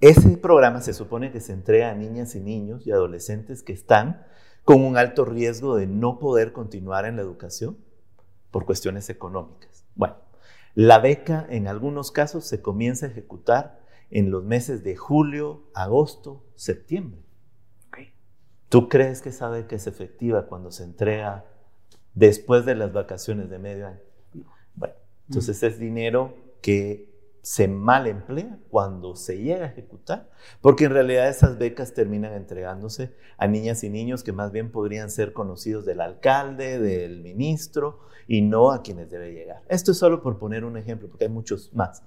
[0.00, 4.24] Ese programa se supone que se entrega a niñas y niños y adolescentes que están
[4.64, 7.76] con un alto riesgo de no poder continuar en la educación
[8.50, 9.84] por cuestiones económicas.
[9.94, 10.16] Bueno,
[10.74, 16.44] la beca en algunos casos se comienza a ejecutar en los meses de julio, agosto,
[16.54, 17.20] septiembre.
[18.68, 21.44] ¿Tú crees que esa beca es efectiva cuando se entrega
[22.14, 24.00] después de las vacaciones de medio año?
[24.74, 24.94] Bueno,
[25.28, 27.13] entonces es dinero que
[27.44, 30.30] se mal emplea cuando se llega a ejecutar,
[30.62, 35.10] porque en realidad esas becas terminan entregándose a niñas y niños que más bien podrían
[35.10, 39.62] ser conocidos del alcalde, del ministro, y no a quienes debe llegar.
[39.68, 42.02] Esto es solo por poner un ejemplo, porque hay muchos más.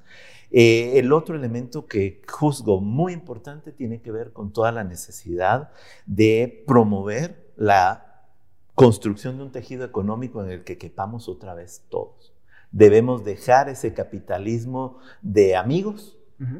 [0.50, 5.70] Eh, el otro elemento que juzgo muy importante tiene que ver con toda la necesidad
[6.08, 8.26] de promover la
[8.74, 12.34] construcción de un tejido económico en el que quepamos otra vez todos.
[12.72, 16.18] Debemos dejar ese capitalismo de amigos,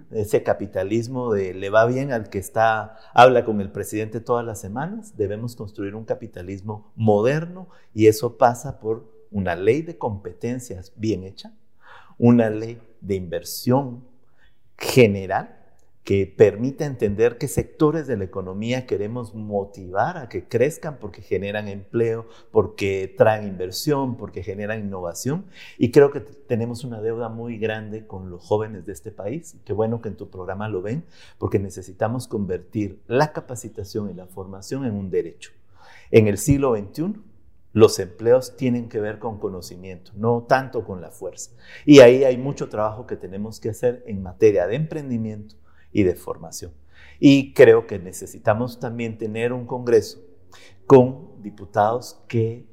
[0.10, 4.60] ese capitalismo de le va bien al que está, habla con el presidente todas las
[4.60, 5.16] semanas.
[5.18, 11.54] Debemos construir un capitalismo moderno y eso pasa por una ley de competencias bien hecha,
[12.18, 14.04] una ley de inversión
[14.78, 15.57] general
[16.08, 21.68] que permita entender qué sectores de la economía queremos motivar a que crezcan porque generan
[21.68, 25.48] empleo, porque traen inversión, porque generan innovación.
[25.78, 29.58] Y creo que tenemos una deuda muy grande con los jóvenes de este país.
[29.66, 31.04] Qué bueno que en tu programa lo ven,
[31.38, 35.52] porque necesitamos convertir la capacitación y la formación en un derecho.
[36.10, 37.16] En el siglo XXI,
[37.74, 41.52] los empleos tienen que ver con conocimiento, no tanto con la fuerza.
[41.86, 45.58] Y ahí hay mucho trabajo que tenemos que hacer en materia de emprendimiento
[45.98, 46.74] y de formación.
[47.20, 50.20] Y creo que necesitamos también tener un Congreso
[50.86, 52.68] con diputados que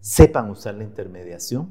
[0.00, 1.70] sepan usar la intermediación,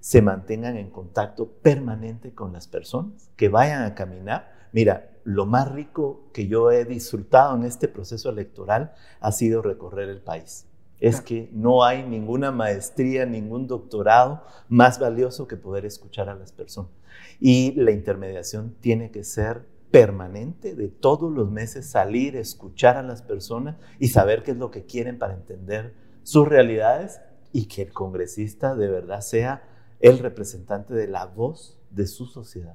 [0.00, 4.68] se mantengan en contacto permanente con las personas, que vayan a caminar.
[4.72, 10.10] Mira, lo más rico que yo he disfrutado en este proceso electoral ha sido recorrer
[10.10, 10.66] el país.
[11.00, 16.52] es que no hay ninguna maestría, ningún doctorado más valioso que poder escuchar a las
[16.52, 16.92] personas.
[17.40, 23.22] Y la intermediación tiene que ser permanente, de todos los meses salir, escuchar a las
[23.22, 27.20] personas y saber qué es lo que quieren para entender sus realidades
[27.52, 29.62] y que el congresista de verdad sea
[30.00, 32.74] el representante de la voz de su sociedad.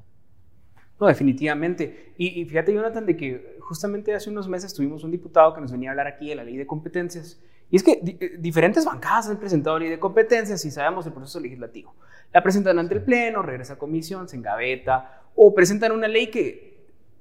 [0.97, 2.13] No, definitivamente.
[2.17, 5.89] Y, fíjate, Jonathan, de que justamente hace unos meses tuvimos un diputado que nos venía
[5.89, 7.43] a hablar aquí de la ley de competencias.
[7.69, 11.41] Y es que eh, diferentes bancadas han presentado ley de competencias y sabemos el proceso
[11.41, 11.93] legislativo.
[12.31, 16.68] La presentan ante el Pleno, regresa a comisión, se engaveta, o presentan una ley que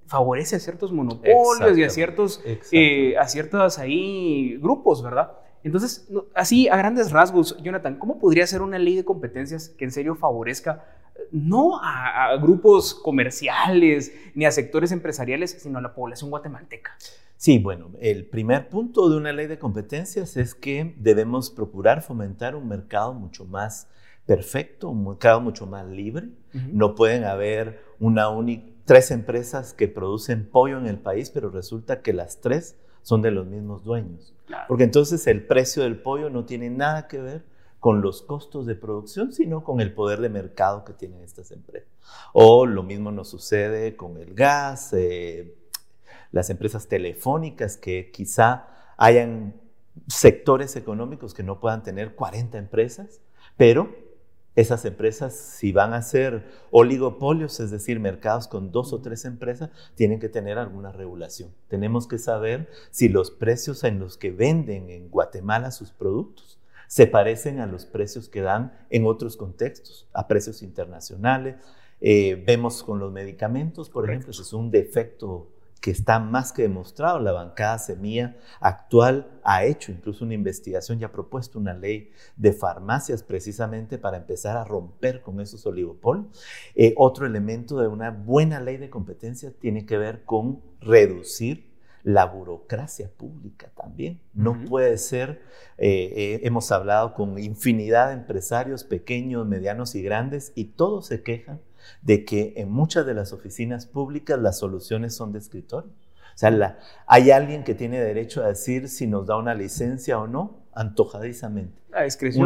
[0.08, 2.42] favorece a ciertos monopolios y a ciertos,
[2.72, 5.32] eh, a ciertos ahí grupos, ¿verdad?
[5.62, 9.90] Entonces, así a grandes rasgos, Jonathan, ¿cómo podría ser una ley de competencias que en
[9.90, 10.84] serio favorezca
[11.30, 16.96] no a, grupos comerciales ni a sectores empresariales, sino a la población guatemalteca?
[17.36, 22.56] Sí, bueno, el primer punto de una ley de competencias es que debemos procurar fomentar
[22.56, 23.88] un mercado mucho más
[24.26, 26.28] perfecto, un mercado mucho más libre.
[26.52, 32.00] No pueden haber una única, tres empresas que producen pollo en el país, pero resulta
[32.00, 34.34] que las tres son de los mismos dueños.
[34.66, 37.44] Porque entonces el precio del pollo no tiene nada que ver
[37.80, 41.90] con los costos de producción, sino con el poder de mercado que tienen estas empresas.
[42.32, 45.54] O lo mismo nos sucede con el gas, eh,
[46.32, 49.54] las empresas telefónicas que quizá hayan
[50.06, 53.20] sectores económicos que no puedan tener 40 empresas,
[53.58, 53.94] pero
[54.60, 56.42] esas empresas, si van a ser
[56.72, 61.54] oligopolios, es decir, mercados con dos o tres empresas, tienen que tener alguna regulación.
[61.68, 67.06] Tenemos que saber si los precios en los que venden en Guatemala sus productos se
[67.06, 71.54] parecen a los precios que dan en otros contextos, a precios internacionales.
[72.00, 76.62] Eh, vemos con los medicamentos, por ejemplo, eso es un defecto que está más que
[76.62, 77.18] demostrado.
[77.20, 82.52] La bancada Semilla actual ha hecho incluso una investigación y ha propuesto una ley de
[82.52, 86.26] farmacias precisamente para empezar a romper con esos oligopolios.
[86.74, 91.68] Eh, otro elemento de una buena ley de competencia tiene que ver con reducir
[92.02, 94.20] la burocracia pública también.
[94.32, 95.42] No puede ser,
[95.76, 101.22] eh, eh, hemos hablado con infinidad de empresarios pequeños, medianos y grandes y todos se
[101.22, 101.60] quejan
[102.02, 105.90] de que en muchas de las oficinas públicas las soluciones son de escritorio.
[105.90, 110.26] O sea, hay alguien que tiene derecho a decir si nos da una licencia o
[110.28, 111.76] no, antojadizamente.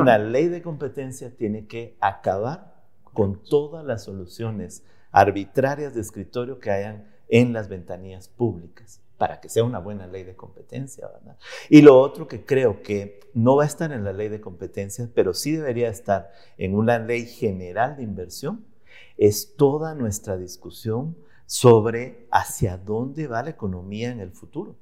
[0.00, 2.72] Una ley de competencia tiene que acabar
[3.12, 9.48] con todas las soluciones arbitrarias de escritorio que hayan en las ventanillas públicas para que
[9.48, 11.08] sea una buena ley de competencia.
[11.68, 15.08] Y lo otro que creo que no va a estar en la ley de competencia,
[15.14, 18.64] pero sí debería estar en una ley general de inversión,
[19.22, 21.16] es toda nuestra discusión
[21.46, 24.74] sobre hacia dónde va la economía en el futuro.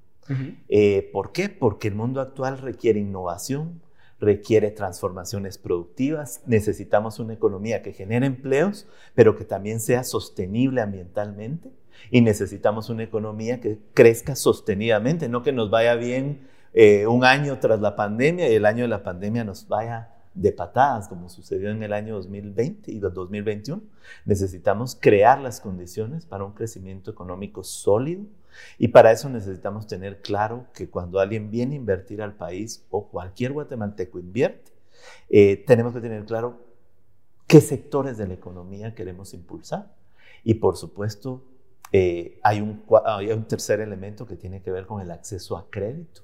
[0.68, 1.50] Eh, ¿Por qué?
[1.50, 3.82] Porque el mundo actual requiere innovación,
[4.18, 11.70] requiere transformaciones productivas, necesitamos una economía que genere empleos, pero que también sea sostenible ambientalmente
[12.10, 17.58] y necesitamos una economía que crezca sostenidamente, no que nos vaya bien eh, un año
[17.58, 21.70] tras la pandemia y el año de la pandemia nos vaya de patadas, como sucedió
[21.70, 23.82] en el año 2020 y 2021.
[24.24, 28.24] Necesitamos crear las condiciones para un crecimiento económico sólido
[28.78, 33.08] y para eso necesitamos tener claro que cuando alguien viene a invertir al país o
[33.08, 34.72] cualquier guatemalteco invierte,
[35.28, 36.60] eh, tenemos que tener claro
[37.46, 39.94] qué sectores de la economía queremos impulsar.
[40.44, 41.44] Y por supuesto,
[41.92, 45.68] eh, hay, un, hay un tercer elemento que tiene que ver con el acceso a
[45.70, 46.22] crédito.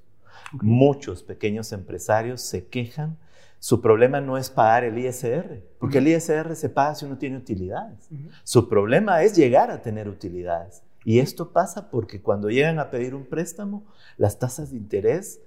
[0.53, 3.17] Muchos pequeños empresarios se quejan
[3.59, 7.37] su problema no es pagar el ISR, porque el ISR se paga si uno tiene
[7.37, 8.09] utilidades.
[8.43, 10.83] Su problema es llegar a tener utilidades.
[11.03, 13.85] Y esto pasa porque cuando llegan a pedir un préstamo,
[14.17, 15.41] las tasas de interés,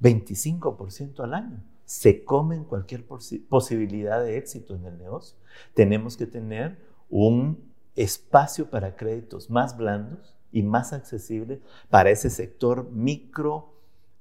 [0.00, 5.36] 25% al año, se comen cualquier posibilidad de éxito en el negocio.
[5.74, 12.90] Tenemos que tener un espacio para créditos más blandos y más accesibles para ese sector
[12.90, 13.72] micro,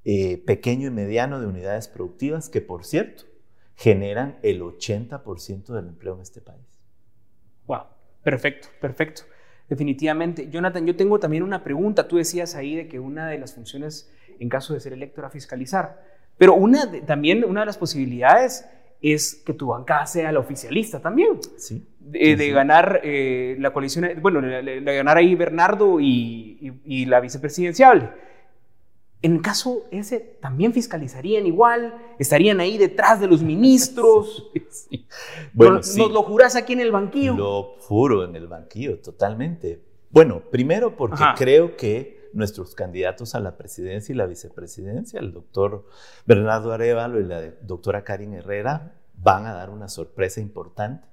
[0.05, 3.25] eh, pequeño y mediano de unidades productivas, que por cierto,
[3.75, 6.65] generan el 80% del empleo en este país.
[7.67, 7.83] Wow,
[8.23, 9.23] perfecto, perfecto.
[9.67, 10.49] Definitivamente.
[10.49, 12.07] Jonathan, yo tengo también una pregunta.
[12.07, 15.29] Tú decías ahí de que una de las funciones en caso de ser electo era
[15.29, 16.03] fiscalizar,
[16.37, 18.67] pero una también una de las posibilidades
[19.01, 21.39] es que tu bancada sea la oficialista también.
[21.57, 21.87] Sí.
[21.99, 28.09] De, ganar eh, la coalición, bueno, de, ganar ahí Bernardo y, y la vicepresidenciable.
[29.25, 31.95] En el caso ese, ¿también fiscalizarían igual?
[32.19, 34.51] ¿Estarían ahí detrás de los ministros?
[35.51, 37.33] Bueno, ¿Nos, lo juras aquí en el banquillo?
[37.33, 39.81] Lo juro en el banquillo, totalmente.
[40.11, 45.87] Bueno, primero porque creo que nuestros candidatos a la presidencia y la vicepresidencia, el doctor
[46.27, 51.07] Bernardo Arevalo y la doctora Karin Herrera, van a dar una sorpresa importante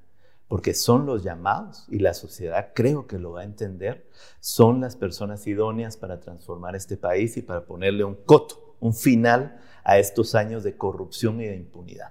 [0.53, 4.07] porque son los llamados y la sociedad creo que lo va a entender,
[4.39, 9.59] son las personas idóneas para transformar este país y para ponerle un coto, un final
[9.83, 12.11] a estos años de corrupción y de impunidad.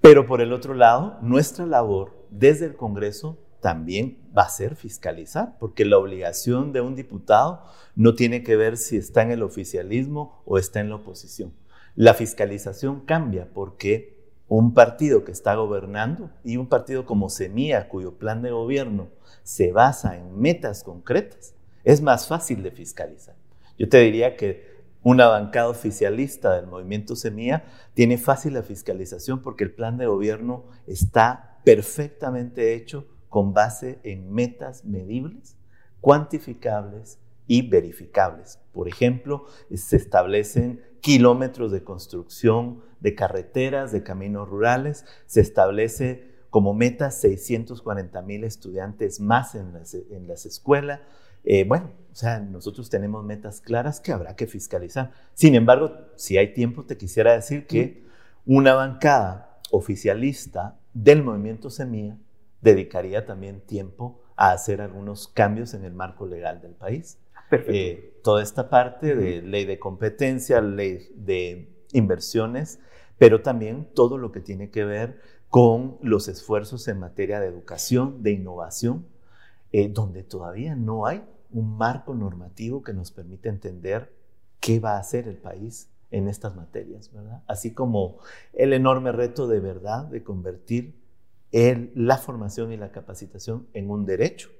[0.00, 5.58] Pero por el otro lado, nuestra labor desde el Congreso también va a ser fiscalizar,
[5.58, 7.64] porque la obligación de un diputado
[7.96, 11.52] no tiene que ver si está en el oficialismo o está en la oposición.
[11.96, 14.21] La fiscalización cambia porque
[14.58, 19.08] un partido que está gobernando y un partido como Semilla, cuyo plan de gobierno
[19.42, 23.34] se basa en metas concretas, es más fácil de fiscalizar.
[23.78, 29.64] Yo te diría que una bancada oficialista del movimiento Semilla tiene fácil la fiscalización porque
[29.64, 35.56] el plan de gobierno está perfectamente hecho con base en metas medibles,
[36.02, 37.18] cuantificables
[37.52, 38.58] y verificables.
[38.72, 39.44] Por ejemplo,
[39.74, 48.22] se establecen kilómetros de construcción de carreteras, de caminos rurales, se establece como meta 640
[48.22, 51.00] mil estudiantes más en las, en las escuelas.
[51.44, 55.12] Eh, bueno, o sea, nosotros tenemos metas claras que habrá que fiscalizar.
[55.34, 58.06] Sin embargo, si hay tiempo, te quisiera decir que
[58.46, 62.16] una bancada oficialista del movimiento Semilla
[62.62, 67.18] dedicaría también tiempo a hacer algunos cambios en el marco legal del país.
[67.52, 72.78] Eh, toda esta parte de ley de competencia, ley de inversiones,
[73.18, 78.22] pero también todo lo que tiene que ver con los esfuerzos en materia de educación,
[78.22, 79.06] de innovación,
[79.72, 84.14] eh, donde todavía no hay un marco normativo que nos permita entender
[84.60, 87.42] qué va a hacer el país en estas materias, ¿verdad?
[87.46, 88.18] Así como
[88.52, 90.94] el enorme reto de verdad de convertir
[91.50, 94.50] el, la formación y la capacitación en un derecho.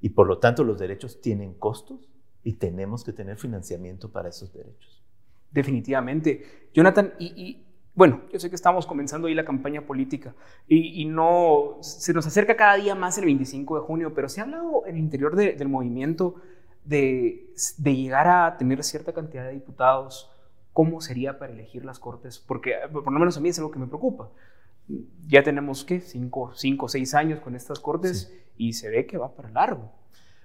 [0.00, 2.08] Y por lo tanto los derechos tienen costos
[2.48, 5.04] y tenemos que tener financiamiento para esos derechos.
[5.50, 6.70] Definitivamente.
[6.72, 7.62] Jonathan, y,
[7.94, 10.34] bueno, yo sé que estamos comenzando ahí la campaña política
[10.66, 14.44] y, no se nos acerca cada día más el 25 de junio, pero se ha
[14.44, 16.36] hablado en el interior del movimiento
[16.86, 20.30] de, de llegar a tener cierta cantidad de diputados.
[20.72, 22.38] ¿Cómo sería para elegir las cortes?
[22.38, 24.30] Porque por lo menos a mí es algo que me preocupa
[25.26, 26.00] ya tenemos, ¿qué?
[26.00, 29.92] Cinco, cinco seis años con estas cortes y se ve que va para largo.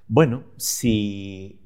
[0.08, 1.63] Bueno, si,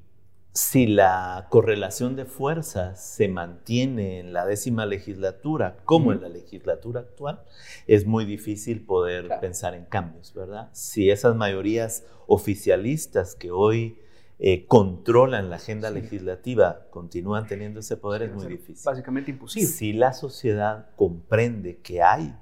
[0.57, 7.01] si la correlación de fuerzas se mantiene en la décima legislatura como en la legislatura
[7.01, 7.43] actual,
[7.85, 10.69] es muy difícil poder pensar en cambios, ¿verdad?
[10.73, 13.99] Si esas mayorías oficialistas que hoy
[14.39, 18.83] eh, controlan la agenda legislativa continúan teniendo ese poder, es muy difícil.
[18.83, 19.67] Básicamente imposible.
[19.67, 22.35] Si la sociedad comprende que hay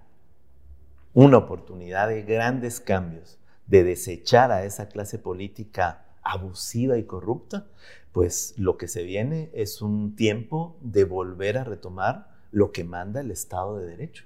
[1.13, 7.67] una oportunidad de grandes cambios, de desechar a esa clase política abusiva y corrupta,
[8.15, 13.19] pues lo que se viene es un tiempo de volver a retomar lo que manda
[13.19, 14.23] el Estado de Derecho.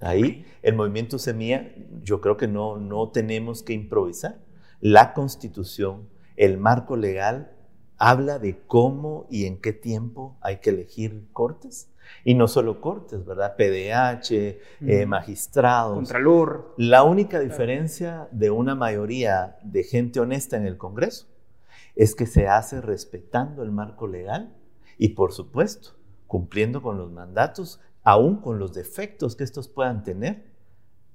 [0.00, 1.72] Ahí el movimiento Semilla,
[2.02, 4.42] yo creo que no, no tenemos que improvisar.
[4.82, 6.06] La constitución,
[6.36, 7.50] el marco legal,
[7.96, 11.88] habla de cómo y en qué tiempo hay que elegir cortes
[12.24, 13.56] y no solo cortes, ¿verdad?
[13.56, 15.94] PDH, eh, magistrados.
[15.94, 16.74] Contralor.
[16.76, 21.33] La única diferencia de una mayoría de gente honesta en el Congreso
[21.96, 24.56] es que se hace respetando el marco legal
[24.98, 25.90] y, por supuesto,
[26.26, 30.52] cumpliendo con los mandatos, aún con los defectos que estos puedan tener.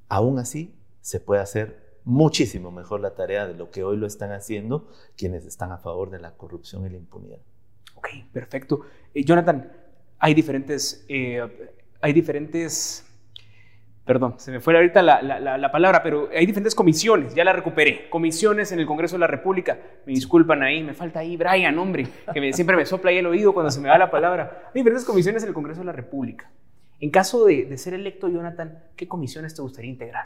[0.07, 4.31] Aún así, se puede hacer muchísimo mejor la tarea de lo que hoy lo están
[4.31, 7.39] haciendo quienes están a favor de la corrupción y la impunidad.
[7.95, 8.81] Ok, perfecto.
[9.13, 9.71] Eh, Jonathan,
[10.17, 13.05] hay diferentes, eh, hay diferentes,
[14.09, 18.09] perdón, se me fue ahorita la, la, palabra, pero hay diferentes comisiones, ya la recuperé,
[18.09, 22.07] comisiones en el Congreso de la República, me disculpan ahí, me falta ahí Brian, hombre,
[22.33, 24.63] que siempre me sopla ahí el oído cuando se me da la palabra.
[24.69, 26.49] Hay diferentes comisiones en el Congreso de la República.
[26.99, 30.25] En caso de, de ser electo, Jonathan, ¿qué comisiones te gustaría integrar?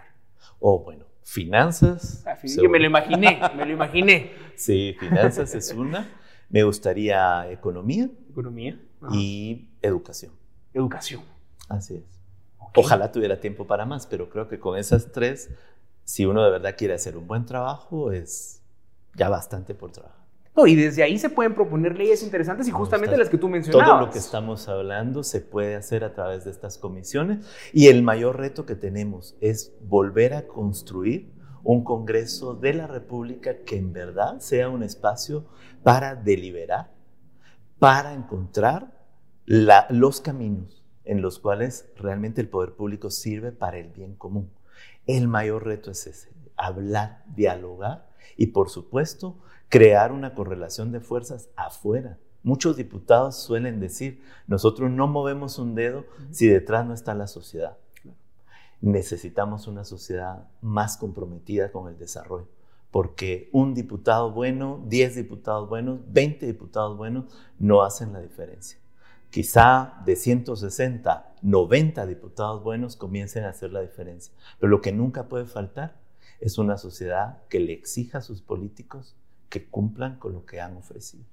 [0.62, 2.24] Oh, bueno, finanzas.
[2.26, 4.32] Ah, yo me lo imaginé, me lo imaginé.
[4.56, 6.10] Sí, finanzas es una.
[6.48, 8.08] Me gustaría economía.
[8.30, 8.80] Economía
[9.12, 10.32] y educación.
[10.74, 11.22] Educación.
[11.68, 12.12] Así es.
[12.76, 15.49] Ojalá tuviera tiempo para más, pero creo que con esas tres,
[16.03, 18.61] si uno de verdad quiere hacer un buen trabajo, es
[19.15, 20.24] ya bastante por trabajo.
[20.55, 23.88] No, y desde ahí se pueden proponer leyes interesantes y justamente las que tú mencionabas.
[23.88, 28.03] Todo lo que estamos hablando se puede hacer a través de estas comisiones y el
[28.03, 33.93] mayor reto que tenemos es volver a construir un Congreso de la República que en
[33.93, 35.45] verdad sea un espacio
[35.82, 36.91] para deliberar,
[37.80, 38.91] para encontrar
[39.45, 44.49] los caminos en los cuales realmente el poder público sirve para el bien común.
[45.08, 49.38] El mayor reto es ese, hablar, dialogar y por supuesto
[49.70, 56.04] crear una correlación de fuerzas afuera Muchos diputados suelen decir, nosotros no movemos un dedo
[56.30, 57.78] si detrás no está la sociedad.
[58.82, 62.49] Necesitamos una sociedad más comprometida con el desarrollo,
[62.91, 68.78] porque un diputado bueno, 10 diputados buenos, 20 diputados buenos no hacen la diferencia.
[69.34, 75.28] Quizá de 160, 90 diputados buenos comiencen a hacer la diferencia, pero lo que nunca
[75.28, 75.96] puede faltar
[76.40, 79.16] es una sociedad que le exija a sus políticos
[79.50, 81.24] que cumplan con lo que han ofrecido.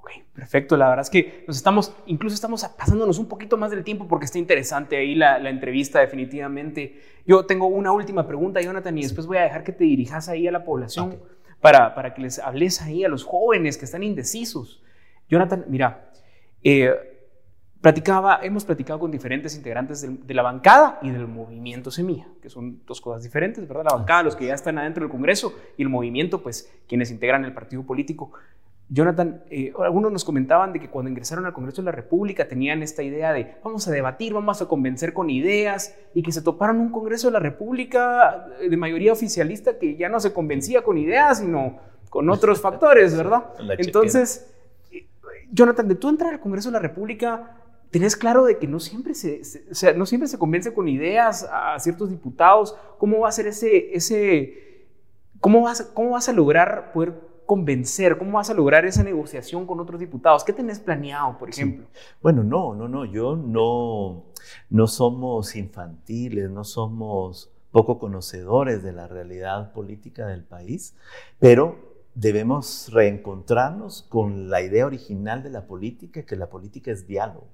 [0.00, 0.76] Ok, perfecto.
[0.76, 4.24] La verdad es que nos estamos, incluso estamos pasándonos un poquito más del tiempo porque
[4.24, 7.00] está interesante ahí la, entrevista definitivamente.
[7.24, 10.48] Yo tengo una última pregunta, Jonathan, y después voy a dejar que te dirijas ahí
[10.48, 11.20] a la población
[11.60, 14.82] para, para que les hables ahí a los jóvenes que están indecisos.
[15.28, 16.10] Jonathan, mira,
[16.64, 17.14] eh,
[17.80, 22.80] platicaba, hemos platicado con diferentes integrantes de, la bancada y del movimiento Semilla, que son
[22.86, 23.84] dos cosas diferentes, ¿verdad?
[23.90, 27.44] La bancada, los que ya están adentro del Congreso, y el movimiento, pues quienes integran
[27.44, 28.32] el partido político.
[28.90, 32.82] Jonathan, eh, algunos nos comentaban de que cuando ingresaron al Congreso de la República tenían
[32.82, 36.80] esta idea de vamos a debatir, vamos a convencer con ideas y que se toparon
[36.80, 41.40] un Congreso de la República de mayoría oficialista que ya no se convencía con ideas,
[41.40, 43.44] sino con otros factores, ¿verdad?
[43.76, 44.50] Entonces,
[44.90, 45.06] eh,
[45.52, 47.56] Jonathan, de tú entrar al Congreso de la República,
[47.90, 51.78] tenés claro de que no siempre se, sea, no siempre se convence con ideas a
[51.78, 52.76] ciertos diputados.
[52.98, 54.88] ¿Cómo va a ser ese, ese
[55.40, 57.14] cómo vas, cómo vas a lograr poder
[57.46, 58.18] convencer?
[58.18, 60.44] ¿Cómo vas a lograr esa negociación con otros diputados?
[60.44, 61.86] ¿Qué tenés planeado, por ejemplo?
[62.22, 64.24] Bueno, no, no, no, yo no,
[64.68, 70.94] no somos infantiles, no somos poco conocedores de la realidad política del país,
[71.38, 71.76] pero
[72.14, 77.46] debemos reencontrarnos con la idea original de la política, que la política es diálogo.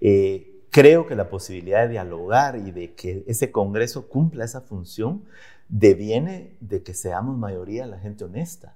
[0.00, 5.24] Eh, creo que la posibilidad de dialogar y de que ese Congreso cumpla esa función
[5.68, 8.74] deviene de que seamos mayoría la gente honesta.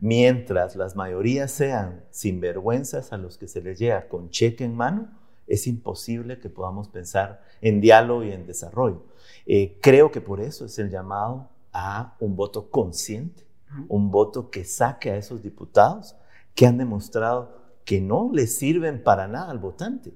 [0.00, 5.08] Mientras las mayorías sean sinvergüenzas a los que se les llega con cheque en mano,
[5.46, 9.04] es imposible que podamos pensar en diálogo y en desarrollo.
[9.46, 13.44] Eh, creo que por eso es el llamado a un voto consciente,
[13.88, 16.16] un voto que saque a esos diputados
[16.54, 20.12] que han demostrado que no les sirven para nada al votante.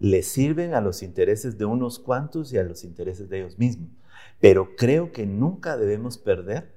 [0.00, 3.90] Les sirven a los intereses de unos cuantos y a los intereses de ellos mismos.
[4.40, 6.72] Pero creo que nunca debemos perder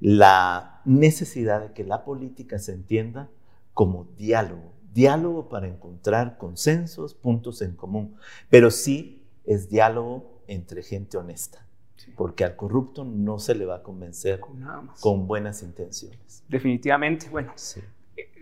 [0.00, 3.30] la necesidad de que la política se entienda
[3.72, 8.16] como diálogo, diálogo para encontrar consensos, puntos en común,
[8.48, 11.66] pero sí es diálogo entre gente honesta,
[12.16, 14.40] porque al corrupto no se le va a convencer
[15.00, 16.44] con, buenas intenciones.
[16.48, 17.52] Definitivamente, bueno.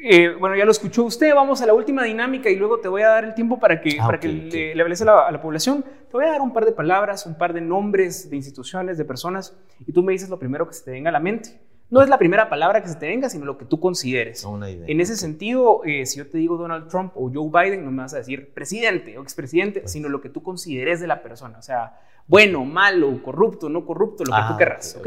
[0.07, 3.01] Eh, bueno, ya lo escuchó usted, vamos a la última dinámica y luego te voy
[3.01, 5.41] a dar el tiempo para que, ah, para que le, hables a la, a la,
[5.41, 5.83] población.
[5.83, 9.07] Te voy a dar un par de palabras, un par de nombres de instituciones, de
[9.07, 11.59] personas, y tú me dices lo primero que se te venga a la mente.
[11.89, 14.47] No es la primera palabra que se te venga, sino lo que tú consideres.
[14.87, 18.03] En ese sentido, eh, si yo te digo Donald Trump o Joe Biden, no me
[18.03, 21.59] vas a decir presidente o expresidente, pues sino lo que tú consideres de la persona.
[21.59, 25.01] O sea, bueno, malo, corrupto, no corrupto, lo que tú ah, querrás.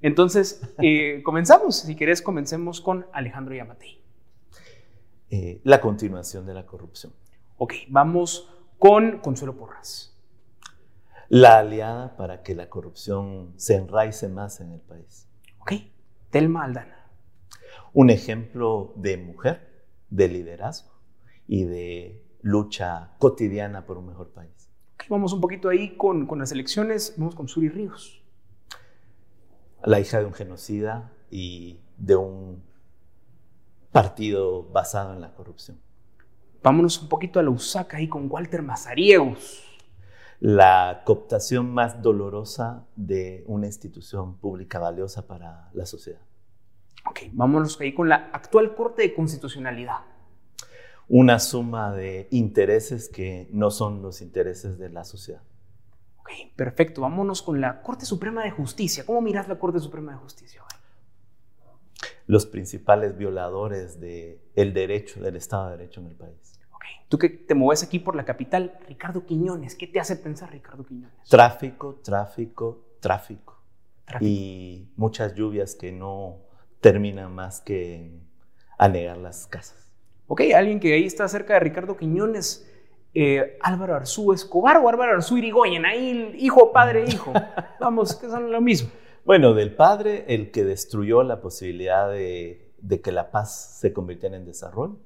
[0.00, 1.76] Entonces, eh, comenzamos.
[1.76, 4.03] Si querés, comencemos con Alejandro Yamatei.
[5.36, 7.12] Eh, la continuación de la corrupción.
[7.56, 10.16] Ok, vamos con Consuelo Porras.
[11.28, 15.28] La aliada para que la corrupción se enraice más en el país.
[15.58, 15.72] Ok,
[16.30, 17.10] Telma Aldana.
[17.92, 20.92] Un ejemplo de mujer, de liderazgo
[21.48, 24.70] y de lucha cotidiana por un mejor país.
[24.94, 28.22] Okay, vamos un poquito ahí con, con las elecciones, vamos con Suri Ríos.
[29.82, 32.62] La hija de un genocida y de un
[33.94, 35.78] partido basado en la corrupción.
[36.64, 39.62] Vámonos un poquito a la USAC ahí con Walter Mazariegos.
[40.40, 46.18] La cooptación más dolorosa de una institución pública valiosa para la sociedad.
[47.08, 50.00] Ok, vámonos ahí con la actual Corte de Constitucionalidad.
[51.08, 55.42] Una suma de intereses que no son los intereses de la sociedad.
[56.18, 57.02] Ok, perfecto.
[57.02, 59.06] Vámonos con la Corte Suprema de Justicia.
[59.06, 60.64] ¿Cómo miras la Corte Suprema de Justicia?
[62.26, 66.60] Los principales violadores del el derecho, del Estado de Derecho en el país.
[66.74, 66.90] Okay.
[67.08, 70.84] Tú que te mueves aquí por la capital, Ricardo Quiñones, ¿qué te hace pensar Ricardo
[70.84, 71.28] Quiñones?
[71.28, 73.60] Tráfico, tráfico, tráfico.
[74.20, 76.38] Y muchas lluvias que no
[76.80, 78.20] terminan más que
[78.78, 79.90] anegar las casas.
[80.26, 82.70] Ok, alguien que ahí está cerca de Ricardo Quiñones,
[83.14, 87.32] eh, Álvaro Arzú Escobar o Álvaro Arzú Irigoyen, ahí hijo, padre, hijo.
[87.80, 88.90] Vamos, que son lo mismo.
[89.24, 94.44] Bueno, del padre, el que destruyó la posibilidad de, que la paz se convirtiera en
[94.44, 94.98] desarrollo,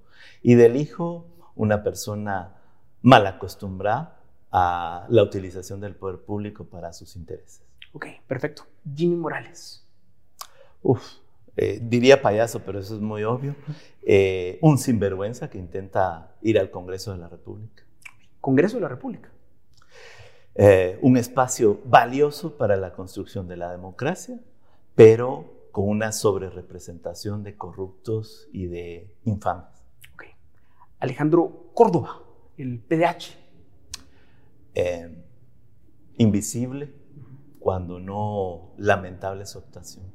[0.43, 2.57] y del hijo, una persona
[3.01, 7.63] mal acostumbrada a la utilización del poder público para sus intereses.
[7.93, 8.65] Ok, perfecto.
[8.93, 9.87] Jimmy Morales.
[10.83, 11.19] Uf,
[11.57, 13.55] eh, diría payaso, pero eso es muy obvio,
[14.03, 17.85] eh, un sinvergüenza que intenta ir al Congreso de la República.
[18.41, 19.31] Congreso de la República.
[20.61, 24.41] Eh, un espacio valioso para la construcción de la democracia,
[24.97, 29.67] pero con una sobrerepresentación de corruptos y de infames.
[30.99, 32.23] Alejandro Córdoba,
[32.57, 33.39] el PDH.
[34.75, 35.25] Eh,
[36.17, 36.93] invisible,
[37.61, 40.07] cuando no lamentable su actuación.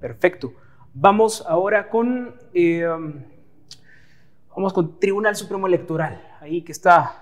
[0.00, 0.52] perfecto.
[0.92, 2.84] Vamos ahora con, eh,
[4.56, 7.21] vamos con Tribunal Supremo Electoral, ahí que está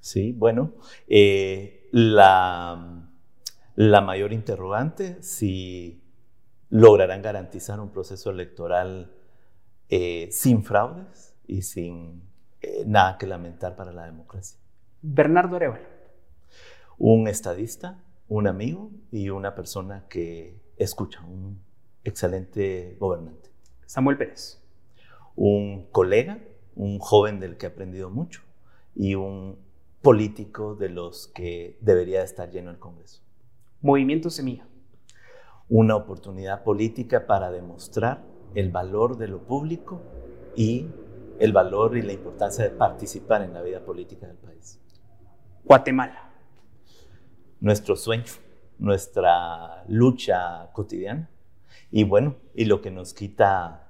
[0.00, 0.72] Sí, bueno,
[1.08, 3.08] eh, la,
[3.76, 6.02] la mayor interrogante, si
[6.70, 9.12] lograrán garantizar un proceso electoral
[9.88, 12.22] eh, sin fraudes y sin
[12.62, 14.58] eh, nada que lamentar para la democracia.
[15.02, 15.84] Bernardo Arevalo.
[16.96, 21.60] Un estadista, un amigo y una persona que escucha, un
[22.04, 23.50] excelente gobernante.
[23.86, 24.62] Samuel Pérez.
[25.34, 26.38] Un colega,
[26.76, 28.42] un joven del que he aprendido mucho
[28.94, 29.58] y un
[30.02, 33.22] político de los que debería estar lleno el Congreso.
[33.82, 34.66] Movimiento Semilla.
[35.68, 38.22] Una oportunidad política para demostrar
[38.54, 40.00] el valor de lo público
[40.56, 40.86] y
[41.38, 44.78] el valor y la importancia de participar en la vida política del país.
[45.64, 46.30] Guatemala.
[47.60, 48.24] Nuestro sueño,
[48.78, 51.30] nuestra lucha cotidiana
[51.90, 53.86] y bueno, y lo que nos quita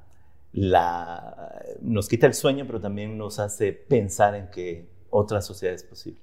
[0.52, 5.84] la nos quita el sueño, pero también nos hace pensar en que otra sociedad es
[5.84, 6.20] posible.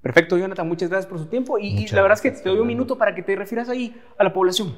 [0.00, 2.66] Perfecto, Jonathan, muchas gracias por su tiempo y, la verdad es que te doy un
[2.66, 4.76] minuto para que te refieras ahí a la población.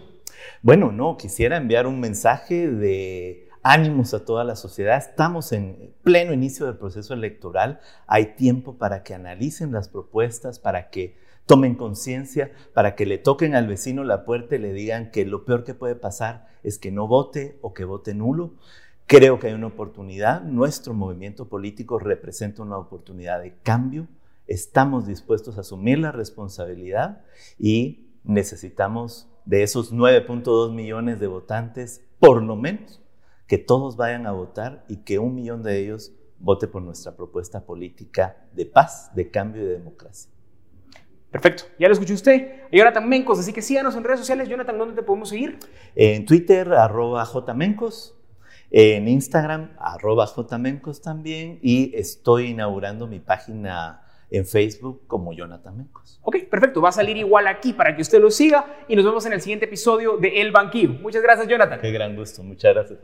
[0.63, 4.97] Bueno, no, quisiera enviar un mensaje de ánimos a toda la sociedad.
[4.97, 7.81] Estamos en pleno inicio del proceso electoral.
[8.07, 13.55] Hay tiempo para que analicen las propuestas, para que tomen conciencia, para que le toquen
[13.55, 16.91] al vecino la puerta y le digan que lo peor que puede pasar es que
[16.91, 18.55] no vote o que vote nulo.
[19.11, 24.07] Creo que hay una oportunidad, nuestro movimiento político representa una oportunidad de cambio,
[24.47, 27.25] estamos dispuestos a asumir la responsabilidad
[27.59, 33.03] y necesitamos de esos 9.2 millones de votantes, por lo menos,
[33.49, 37.67] que todos vayan a votar y que un millón de ellos vote por nuestra propuesta
[37.67, 40.31] política de paz, de cambio y de democracia.
[41.33, 44.49] Perfecto, ya lo escuchó usted, Jonathan Mencos, así que síganos en redes sociales.
[44.49, 45.59] Jonathan, ¿dónde te podemos seguir?
[45.97, 48.20] En Twitter, arroba jmencos,
[48.71, 56.21] en Instagram, arroba jmencos también, y estoy inaugurando mi página en Facebook como Jonathan Mencos.
[56.23, 56.81] Ok, perfecto.
[56.81, 59.41] Va a salir igual aquí para que usted lo siga y nos vemos en el
[59.41, 60.91] siguiente episodio de El Banquillo.
[61.01, 61.81] Muchas gracias, Jonathan.
[61.81, 62.43] Qué gran gusto.
[62.43, 63.01] Muchas gracias,